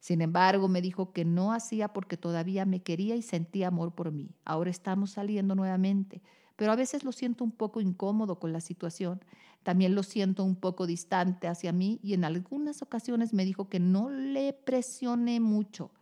Sin 0.00 0.22
embargo, 0.22 0.66
me 0.66 0.82
dijo 0.82 1.12
que 1.12 1.24
no 1.24 1.52
hacía 1.52 1.92
porque 1.92 2.16
todavía 2.16 2.66
me 2.66 2.82
quería 2.82 3.14
y 3.14 3.22
sentía 3.22 3.68
amor 3.68 3.94
por 3.94 4.10
mí. 4.10 4.34
Ahora 4.44 4.70
estamos 4.70 5.12
saliendo 5.12 5.54
nuevamente, 5.54 6.20
pero 6.56 6.72
a 6.72 6.76
veces 6.76 7.04
lo 7.04 7.12
siento 7.12 7.44
un 7.44 7.52
poco 7.52 7.80
incómodo 7.80 8.40
con 8.40 8.52
la 8.52 8.60
situación. 8.60 9.20
También 9.62 9.94
lo 9.94 10.02
siento 10.02 10.42
un 10.42 10.56
poco 10.56 10.88
distante 10.88 11.46
hacia 11.46 11.72
mí 11.72 12.00
y 12.02 12.14
en 12.14 12.24
algunas 12.24 12.82
ocasiones 12.82 13.32
me 13.32 13.44
dijo 13.44 13.68
que 13.68 13.78
no 13.78 14.10
le 14.10 14.52
presione 14.52 15.38
mucho, 15.38 15.92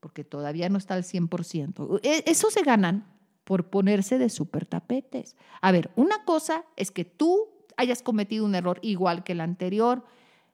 porque 0.00 0.24
todavía 0.24 0.68
no 0.68 0.78
está 0.78 0.94
al 0.94 1.04
100%. 1.04 2.00
E, 2.02 2.24
eso 2.26 2.50
se 2.50 2.62
ganan 2.62 3.06
por 3.44 3.70
ponerse 3.70 4.18
de 4.18 4.28
super 4.28 4.66
tapetes. 4.66 5.36
A 5.60 5.72
ver, 5.72 5.90
una 5.96 6.24
cosa 6.24 6.64
es 6.76 6.90
que 6.90 7.04
tú 7.04 7.48
hayas 7.76 8.02
cometido 8.02 8.44
un 8.44 8.54
error 8.54 8.78
igual 8.82 9.24
que 9.24 9.32
el 9.32 9.40
anterior, 9.40 10.04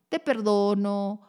te 0.08 0.20
perdono, 0.20 1.20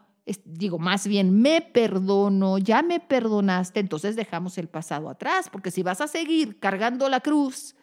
digo, 0.46 0.78
más 0.78 1.08
bien 1.08 1.42
me 1.42 1.62
perdono, 1.62 2.58
ya 2.58 2.82
me 2.82 3.00
perdonaste, 3.00 3.80
entonces 3.80 4.16
dejamos 4.16 4.58
el 4.58 4.68
pasado 4.68 5.10
atrás, 5.10 5.50
porque 5.50 5.72
si 5.72 5.84
vas 5.84 6.02
a 6.02 6.08
seguir 6.08 6.60
cargando 6.60 7.10
la 7.10 7.22
cruz, 7.22 7.76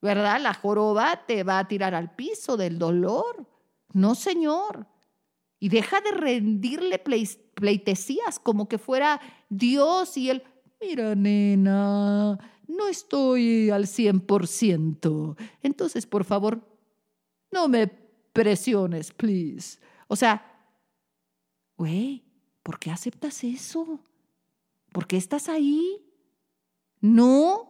¿verdad? 0.00 0.40
La 0.40 0.54
joroba 0.54 1.24
te 1.26 1.42
va 1.42 1.58
a 1.58 1.68
tirar 1.68 1.94
al 1.94 2.14
piso 2.14 2.56
del 2.56 2.78
dolor. 2.78 3.46
No, 3.92 4.14
señor. 4.14 4.86
Y 5.58 5.68
deja 5.68 6.00
de 6.00 6.10
rendirle 6.12 6.98
pleitesías 7.54 8.38
como 8.38 8.68
que 8.68 8.78
fuera 8.78 9.20
Dios 9.48 10.16
y 10.16 10.30
él, 10.30 10.42
mira, 10.80 11.14
nena, 11.14 12.38
no 12.66 12.88
estoy 12.88 13.70
al 13.70 13.86
100%. 13.86 15.36
Entonces, 15.62 16.06
por 16.06 16.24
favor, 16.24 16.60
no 17.50 17.68
me 17.68 17.86
presiones, 17.86 19.12
please. 19.12 19.78
O 20.08 20.16
sea, 20.16 20.44
güey, 21.76 22.24
¿por 22.62 22.78
qué 22.78 22.90
aceptas 22.90 23.42
eso? 23.44 24.00
¿Por 24.92 25.06
qué 25.06 25.16
estás 25.16 25.48
ahí? 25.48 26.02
No. 27.00 27.65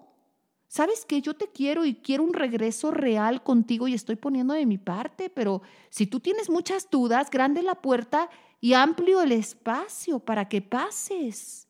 Sabes 0.76 1.06
que 1.06 1.22
yo 1.22 1.32
te 1.32 1.48
quiero 1.48 1.86
y 1.86 1.94
quiero 1.94 2.22
un 2.22 2.34
regreso 2.34 2.90
real 2.90 3.42
contigo 3.42 3.88
y 3.88 3.94
estoy 3.94 4.16
poniendo 4.16 4.52
de 4.52 4.66
mi 4.66 4.76
parte, 4.76 5.30
pero 5.30 5.62
si 5.88 6.06
tú 6.06 6.20
tienes 6.20 6.50
muchas 6.50 6.90
dudas, 6.90 7.30
grande 7.30 7.62
la 7.62 7.76
puerta 7.76 8.28
y 8.60 8.74
amplio 8.74 9.22
el 9.22 9.32
espacio 9.32 10.18
para 10.18 10.50
que 10.50 10.60
pases. 10.60 11.66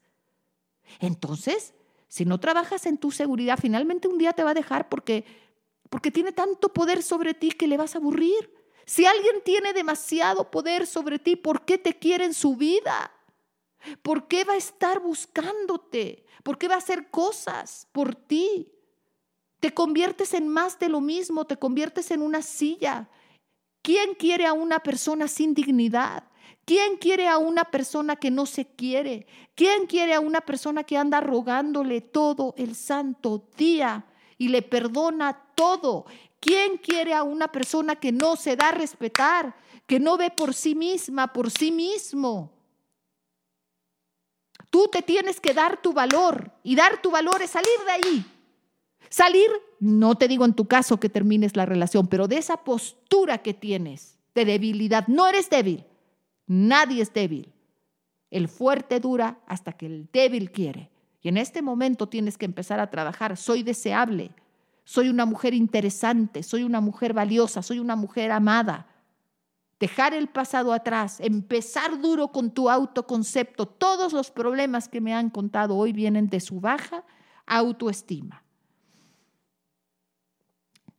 Entonces, 0.99 1.73
si 2.09 2.25
no 2.25 2.41
trabajas 2.41 2.85
en 2.87 2.99
tu 2.99 3.13
seguridad, 3.13 3.61
finalmente 3.63 4.09
un 4.09 4.19
día 4.19 4.33
te 4.33 4.43
va 4.43 4.51
a 4.51 4.55
dejar 4.55 4.89
porque, 4.89 5.25
porque 5.89 6.11
tiene 6.11 6.33
tanto 6.33 6.73
poder 6.73 7.01
sobre 7.01 7.33
ti 7.33 7.53
que 7.53 7.69
le 7.69 7.77
vas 7.77 7.95
a 7.95 7.99
aburrir. 7.99 8.53
Si 8.87 9.07
alguien 9.07 9.37
tiene 9.45 9.73
demasiado 9.73 10.51
poder 10.51 10.85
sobre 10.85 11.21
ti, 11.21 11.37
¿por 11.37 11.65
qué 11.65 11.79
te 11.79 11.97
quiere 11.97 12.25
en 12.25 12.35
su 12.35 12.57
vida? 12.57 13.13
¿Por 14.03 14.27
qué 14.27 14.43
va 14.43 14.55
a 14.55 14.57
estar 14.57 14.99
buscándote? 14.99 16.27
¿Por 16.43 16.59
qué 16.59 16.67
va 16.67 16.75
a 16.75 16.79
hacer 16.79 17.09
cosas 17.09 17.87
por 17.93 18.17
ti? 18.17 18.73
Te 19.61 19.73
conviertes 19.73 20.35
en 20.35 20.49
más 20.49 20.79
de 20.79 20.89
lo 20.89 21.01
mismo, 21.01 21.47
te 21.47 21.57
conviertes 21.57 22.11
en 22.11 22.23
una 22.23 22.43
silla. 22.43 23.09
¿Quién 23.83 24.15
quiere 24.15 24.47
a 24.47 24.53
una 24.53 24.81
persona 24.81 25.29
sin 25.29 25.55
dignidad? 25.55 26.25
¿Quién 26.65 26.97
quiere 26.97 27.29
a 27.29 27.39
una 27.39 27.65
persona 27.65 28.17
que 28.17 28.31
no 28.31 28.45
se 28.45 28.67
quiere? 28.67 29.27
¿Quién 29.55 29.87
quiere 29.87 30.15
a 30.15 30.21
una 30.21 30.41
persona 30.41 30.83
que 30.83 30.97
anda 30.97 31.21
rogándole 31.21 32.01
todo 32.01 32.55
el 32.59 32.75
santo 32.75 33.49
día 33.57 34.05
y 34.37 34.49
le 34.49 34.63
perdona 34.63 35.53
todo? 35.55 36.07
¿Quién 36.41 36.77
quiere 36.79 37.15
a 37.15 37.23
una 37.23 37.53
persona 37.53 37.97
que 37.97 38.11
no 38.11 38.35
se 38.35 38.57
da 38.57 38.71
a 38.71 38.73
respetar, 38.73 39.57
que 39.87 40.01
no 40.01 40.17
ve 40.17 40.31
por 40.31 40.55
sí 40.55 40.75
misma, 40.75 41.33
por 41.33 41.51
sí 41.51 41.71
mismo? 41.71 42.53
Tú 44.71 44.89
te 44.89 45.03
tienes 45.03 45.41
que 45.41 45.55
dar 45.55 45.81
tu 45.81 45.93
valor 45.93 46.51
y 46.65 46.75
dar 46.75 47.01
tu 47.01 47.11
valor 47.11 47.41
es 47.43 47.51
salir 47.51 47.79
de 47.85 47.93
ahí. 47.93 48.36
Salir, 49.09 49.49
no 49.81 50.17
te 50.17 50.29
digo 50.29 50.45
en 50.45 50.55
tu 50.55 50.67
caso 50.67 50.99
que 50.99 51.09
termines 51.09 51.57
la 51.57 51.67
relación, 51.67 52.07
pero 52.07 52.29
de 52.29 52.39
esa 52.39 52.59
postura 52.65 53.39
que 53.39 53.55
tienes 53.55 54.19
de 54.35 54.45
debilidad. 54.45 55.07
No 55.09 55.27
eres 55.27 55.49
débil 55.49 55.85
Nadie 56.47 57.03
es 57.03 57.13
débil. 57.13 57.53
El 58.31 58.49
fuerte 58.49 59.01
dura 59.01 59.41
hasta 59.47 59.73
que 59.73 59.87
el 59.87 60.09
débil 60.13 60.51
quiere. 60.53 60.91
Y 61.21 61.29
en 61.29 61.37
este 61.37 61.61
momento 61.61 62.09
tienes 62.09 62.39
que 62.39 62.45
empezar 62.45 62.79
a 62.79 62.91
trabajar. 62.91 63.37
Soy 63.37 63.63
deseable, 63.63 64.31
soy 64.85 65.09
una 65.09 65.27
mujer 65.27 65.55
interesante, 65.55 66.43
soy 66.43 66.63
una 66.63 66.81
mujer 66.81 67.13
valiosa, 67.13 67.63
soy 67.63 67.81
una 67.81 67.97
mujer 67.97 68.31
amada. 68.31 68.87
Dejar 69.81 70.15
el 70.15 70.29
pasado 70.29 70.73
atrás, 70.73 71.21
empezar 71.21 72.01
duro 72.01 72.29
con 72.29 72.53
tu 72.53 72.71
autoconcepto. 72.71 73.67
Todos 73.67 74.13
los 74.13 74.31
problemas 74.31 74.89
que 74.89 75.01
me 75.01 75.15
han 75.15 75.31
contado 75.31 75.77
hoy 75.77 75.93
vienen 75.93 76.29
de 76.29 76.41
su 76.41 76.61
baja 76.61 77.05
autoestima. 77.45 78.43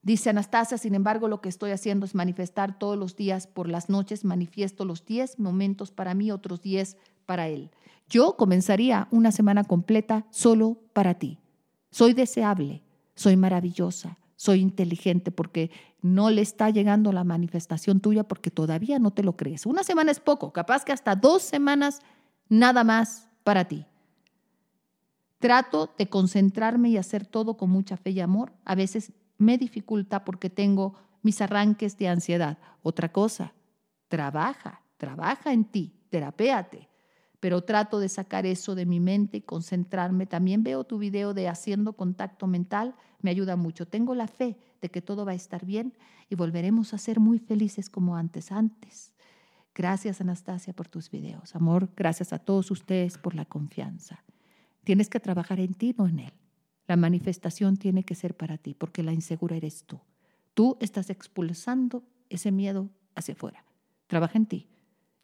Dice 0.07 0.29
Anastasia, 0.29 0.77
sin 0.77 0.95
embargo, 0.95 1.27
lo 1.27 1.41
que 1.41 1.49
estoy 1.49 1.71
haciendo 1.71 2.05
es 2.05 2.15
manifestar 2.15 2.79
todos 2.79 2.97
los 2.97 3.17
días 3.17 3.45
por 3.45 3.67
las 3.67 3.89
noches, 3.89 4.23
manifiesto 4.23 4.85
los 4.85 5.05
10 5.05 5.37
momentos 5.37 5.91
para 5.91 6.13
mí, 6.13 6.31
otros 6.31 6.61
10 6.61 6.95
para 7.25 7.49
él. 7.49 7.71
Yo 8.07 8.37
comenzaría 8.37 9.09
una 9.11 9.33
semana 9.33 9.65
completa 9.65 10.25
solo 10.29 10.77
para 10.93 11.15
ti. 11.15 11.39
Soy 11.91 12.13
deseable, 12.13 12.83
soy 13.15 13.35
maravillosa, 13.35 14.17
soy 14.37 14.61
inteligente 14.61 15.29
porque 15.29 15.71
no 16.01 16.29
le 16.29 16.41
está 16.41 16.69
llegando 16.69 17.11
la 17.11 17.25
manifestación 17.25 17.99
tuya 17.99 18.23
porque 18.23 18.49
todavía 18.49 18.99
no 18.99 19.11
te 19.11 19.23
lo 19.23 19.35
crees. 19.35 19.65
Una 19.65 19.83
semana 19.83 20.11
es 20.11 20.21
poco, 20.21 20.53
capaz 20.53 20.85
que 20.85 20.93
hasta 20.93 21.17
dos 21.17 21.41
semanas 21.41 21.99
nada 22.47 22.85
más 22.85 23.27
para 23.43 23.65
ti. 23.65 23.85
Trato 25.39 25.93
de 25.97 26.07
concentrarme 26.07 26.91
y 26.91 26.95
hacer 26.95 27.25
todo 27.25 27.57
con 27.57 27.69
mucha 27.69 27.97
fe 27.97 28.11
y 28.11 28.21
amor. 28.21 28.53
A 28.63 28.73
veces 28.73 29.11
me 29.37 29.57
dificulta 29.57 30.23
porque 30.23 30.49
tengo 30.49 30.95
mis 31.21 31.41
arranques 31.41 31.97
de 31.97 32.07
ansiedad. 32.07 32.57
Otra 32.81 33.11
cosa, 33.11 33.53
trabaja, 34.07 34.81
trabaja 34.97 35.53
en 35.53 35.65
ti, 35.65 35.93
terapéate. 36.09 36.89
Pero 37.39 37.61
trato 37.63 37.99
de 37.99 38.09
sacar 38.09 38.45
eso 38.45 38.73
de 38.73 38.85
mi 38.85 38.99
mente 38.99 39.37
y 39.37 39.41
concentrarme. 39.41 40.25
También 40.25 40.63
veo 40.63 40.83
tu 40.85 40.97
video 40.97 41.33
de 41.33 41.47
haciendo 41.47 41.93
contacto 41.93 42.47
mental, 42.47 42.95
me 43.21 43.29
ayuda 43.29 43.55
mucho. 43.55 43.87
Tengo 43.87 44.15
la 44.15 44.27
fe 44.27 44.57
de 44.81 44.89
que 44.89 45.01
todo 45.01 45.25
va 45.25 45.33
a 45.33 45.35
estar 45.35 45.65
bien 45.65 45.93
y 46.29 46.35
volveremos 46.35 46.93
a 46.93 46.97
ser 46.97 47.19
muy 47.19 47.39
felices 47.39 47.89
como 47.89 48.15
antes, 48.15 48.51
antes. 48.51 49.13
Gracias 49.75 50.21
Anastasia 50.21 50.73
por 50.73 50.87
tus 50.87 51.11
videos. 51.11 51.55
Amor, 51.55 51.89
gracias 51.95 52.33
a 52.33 52.39
todos 52.39 52.71
ustedes 52.71 53.19
por 53.19 53.35
la 53.35 53.45
confianza. 53.45 54.23
Tienes 54.83 55.09
que 55.09 55.19
trabajar 55.19 55.59
en 55.59 55.75
ti, 55.75 55.93
no 55.95 56.07
en 56.07 56.19
él. 56.19 56.33
La 56.87 56.95
manifestación 56.95 57.77
tiene 57.77 58.03
que 58.03 58.15
ser 58.15 58.35
para 58.35 58.57
ti, 58.57 58.73
porque 58.73 59.03
la 59.03 59.13
insegura 59.13 59.57
eres 59.57 59.83
tú. 59.85 59.99
Tú 60.53 60.77
estás 60.79 61.09
expulsando 61.09 62.03
ese 62.29 62.51
miedo 62.51 62.89
hacia 63.13 63.33
afuera. 63.33 63.65
Trabaja 64.07 64.37
en 64.37 64.45
ti. 64.45 64.67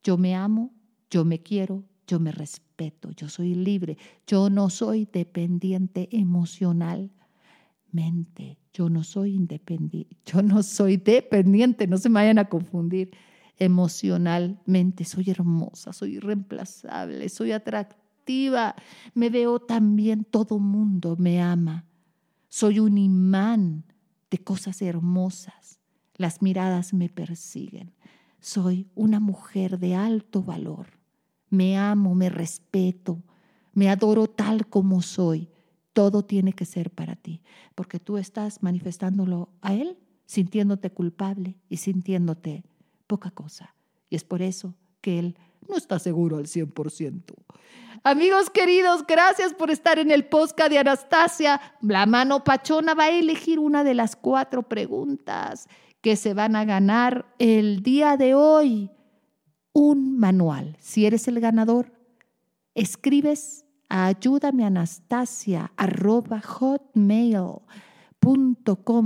Yo 0.03 0.17
me 0.17 0.35
amo, 0.35 0.73
yo 1.09 1.23
me 1.23 1.41
quiero, 1.41 1.85
yo 2.05 2.19
me 2.19 2.31
respeto, 2.31 3.11
yo 3.11 3.29
soy 3.29 3.55
libre, 3.55 3.97
yo 4.27 4.49
no 4.49 4.69
soy 4.69 5.05
dependiente 5.05 6.09
emocionalmente, 6.11 8.57
yo 8.73 8.89
no 8.89 9.05
soy 9.05 9.35
independiente, 9.35 10.17
yo 10.25 10.41
no 10.41 10.63
soy 10.63 10.97
dependiente, 10.97 11.87
no 11.87 11.97
se 11.97 12.09
me 12.09 12.15
vayan 12.15 12.39
a 12.39 12.49
confundir 12.49 13.11
emocionalmente, 13.57 15.05
soy 15.05 15.29
hermosa, 15.29 15.93
soy 15.93 16.17
irreemplazable, 16.17 17.29
soy 17.29 17.53
atractiva 17.53 18.02
me 19.13 19.29
veo 19.29 19.59
también, 19.59 20.23
todo 20.23 20.59
mundo 20.59 21.15
me 21.17 21.41
ama. 21.41 21.85
Soy 22.49 22.79
un 22.79 22.97
imán 22.97 23.85
de 24.29 24.37
cosas 24.39 24.81
hermosas. 24.81 25.79
Las 26.15 26.41
miradas 26.41 26.93
me 26.93 27.09
persiguen. 27.09 27.93
Soy 28.39 28.87
una 28.95 29.19
mujer 29.19 29.79
de 29.79 29.95
alto 29.95 30.43
valor. 30.43 30.87
Me 31.49 31.77
amo, 31.77 32.15
me 32.15 32.29
respeto, 32.29 33.23
me 33.73 33.89
adoro 33.89 34.27
tal 34.27 34.67
como 34.67 35.01
soy. 35.01 35.49
Todo 35.93 36.25
tiene 36.25 36.53
que 36.53 36.65
ser 36.65 36.89
para 36.89 37.15
ti, 37.15 37.41
porque 37.75 37.99
tú 37.99 38.17
estás 38.17 38.63
manifestándolo 38.63 39.49
a 39.61 39.73
Él, 39.75 39.97
sintiéndote 40.25 40.91
culpable 40.91 41.55
y 41.69 41.77
sintiéndote 41.77 42.63
poca 43.05 43.29
cosa. 43.29 43.75
Y 44.09 44.15
es 44.15 44.23
por 44.23 44.41
eso 44.41 44.75
que 45.01 45.19
Él 45.19 45.37
no 45.67 45.77
está 45.77 45.99
seguro 45.99 46.37
al 46.37 46.45
100%. 46.45 47.21
Amigos 48.05 48.49
queridos, 48.49 49.05
gracias 49.07 49.53
por 49.53 49.71
estar 49.71 49.97
en 49.97 50.11
el 50.11 50.25
podcast 50.25 50.69
de 50.69 50.79
Anastasia. 50.79 51.61
La 51.81 52.05
mano 52.05 52.43
pachona 52.43 52.93
va 52.93 53.05
a 53.05 53.11
elegir 53.11 53.59
una 53.59 53.85
de 53.85 53.93
las 53.93 54.17
cuatro 54.17 54.63
preguntas 54.63 55.69
que 56.01 56.17
se 56.17 56.33
van 56.33 56.57
a 56.57 56.65
ganar 56.65 57.25
el 57.39 57.81
día 57.81 58.17
de 58.17 58.35
hoy. 58.35 58.91
Un 59.71 60.19
manual. 60.19 60.75
Si 60.81 61.05
eres 61.05 61.29
el 61.29 61.39
ganador, 61.39 61.93
escribes 62.75 63.63
a 63.87 64.07
ayúdame 64.07 64.65
Anastasia 64.65 65.71
hotmail.com 65.77 67.63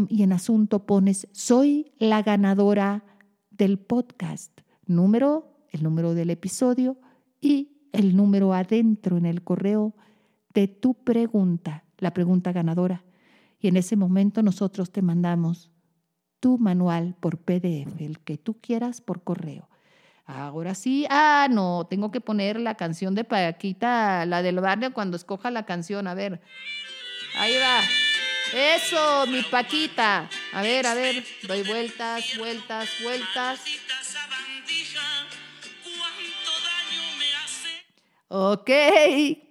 y 0.09 0.23
en 0.23 0.33
asunto 0.33 0.87
pones 0.87 1.27
soy 1.33 1.93
la 1.99 2.23
ganadora 2.23 3.03
del 3.51 3.77
podcast. 3.77 4.61
Número, 4.87 5.56
el 5.71 5.83
número 5.83 6.13
del 6.13 6.29
episodio 6.29 6.97
y 7.41 7.77
el 7.91 8.15
número 8.15 8.53
adentro 8.53 9.17
en 9.17 9.25
el 9.25 9.43
correo 9.43 9.95
de 10.53 10.67
tu 10.67 10.93
pregunta, 11.03 11.83
la 11.97 12.13
pregunta 12.13 12.51
ganadora. 12.51 13.03
Y 13.59 13.67
en 13.67 13.77
ese 13.77 13.95
momento 13.95 14.43
nosotros 14.43 14.91
te 14.91 15.01
mandamos 15.01 15.71
tu 16.39 16.57
manual 16.57 17.15
por 17.19 17.39
PDF, 17.39 17.99
el 18.01 18.19
que 18.19 18.37
tú 18.37 18.59
quieras 18.59 19.01
por 19.01 19.23
correo. 19.23 19.69
Ahora 20.25 20.75
sí, 20.75 21.07
ah, 21.09 21.47
no, 21.49 21.87
tengo 21.89 22.11
que 22.11 22.19
poner 22.19 22.59
la 22.59 22.75
canción 22.75 23.15
de 23.15 23.23
Paquita, 23.23 24.25
la 24.25 24.41
del 24.41 24.59
barrio 24.59 24.93
cuando 24.93 25.15
escoja 25.15 25.51
la 25.51 25.65
canción. 25.65 26.05
A 26.07 26.13
ver, 26.13 26.41
ahí 27.39 27.53
va. 27.57 27.79
Eso, 28.53 29.25
mi 29.27 29.41
Paquita. 29.43 30.29
A 30.53 30.61
ver, 30.61 30.85
a 30.85 30.93
ver, 30.95 31.23
doy 31.47 31.63
vueltas, 31.63 32.37
vueltas, 32.37 32.89
vueltas. 33.03 33.61
Ok, 38.29 38.69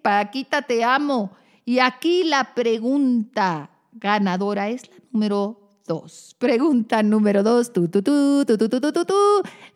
Paquita, 0.03 0.63
te 0.63 0.85
amo. 0.85 1.33
Y 1.65 1.79
aquí 1.79 2.25
la 2.25 2.55
pregunta 2.55 3.71
ganadora 3.93 4.69
es 4.69 4.89
la 4.89 4.97
número 5.11 5.81
dos. 5.87 6.37
Pregunta 6.39 7.03
número 7.03 7.43
dos. 7.43 7.73
Tu, 7.73 7.89
tu, 7.89 8.03
tu, 8.03 8.45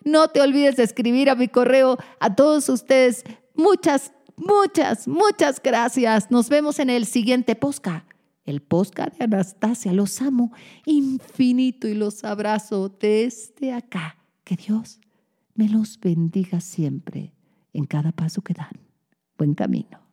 No 0.05 0.29
te 0.29 0.41
olvides 0.43 0.77
de 0.77 0.83
escribir 0.83 1.31
a 1.31 1.35
mi 1.35 1.49
correo 1.49 1.97
a 2.21 2.35
todos 2.35 2.69
ustedes. 2.69 3.25
Muchas, 3.55 4.13
muchas, 4.37 5.09
muchas 5.09 5.63
gracias. 5.63 6.31
Nos 6.31 6.49
vemos 6.51 6.79
en 6.79 6.91
el 6.91 7.07
siguiente 7.07 7.57
posca. 7.57 8.05
El 8.45 8.61
posca 8.61 9.07
de 9.07 9.25
Anastasia. 9.25 9.93
Los 9.95 10.21
amo 10.21 10.53
infinito 10.85 11.89
y 11.89 11.95
los 11.95 12.23
abrazo 12.25 12.89
desde 12.89 13.73
acá. 13.73 14.19
Que 14.45 14.57
Dios 14.57 15.01
me 15.55 15.69
los 15.69 15.99
bendiga 15.99 16.61
siempre 16.61 17.33
en 17.73 17.87
cada 17.87 18.13
paso 18.13 18.43
que 18.43 18.53
dan 18.53 18.90
buen 19.41 19.55
camino. 19.55 20.10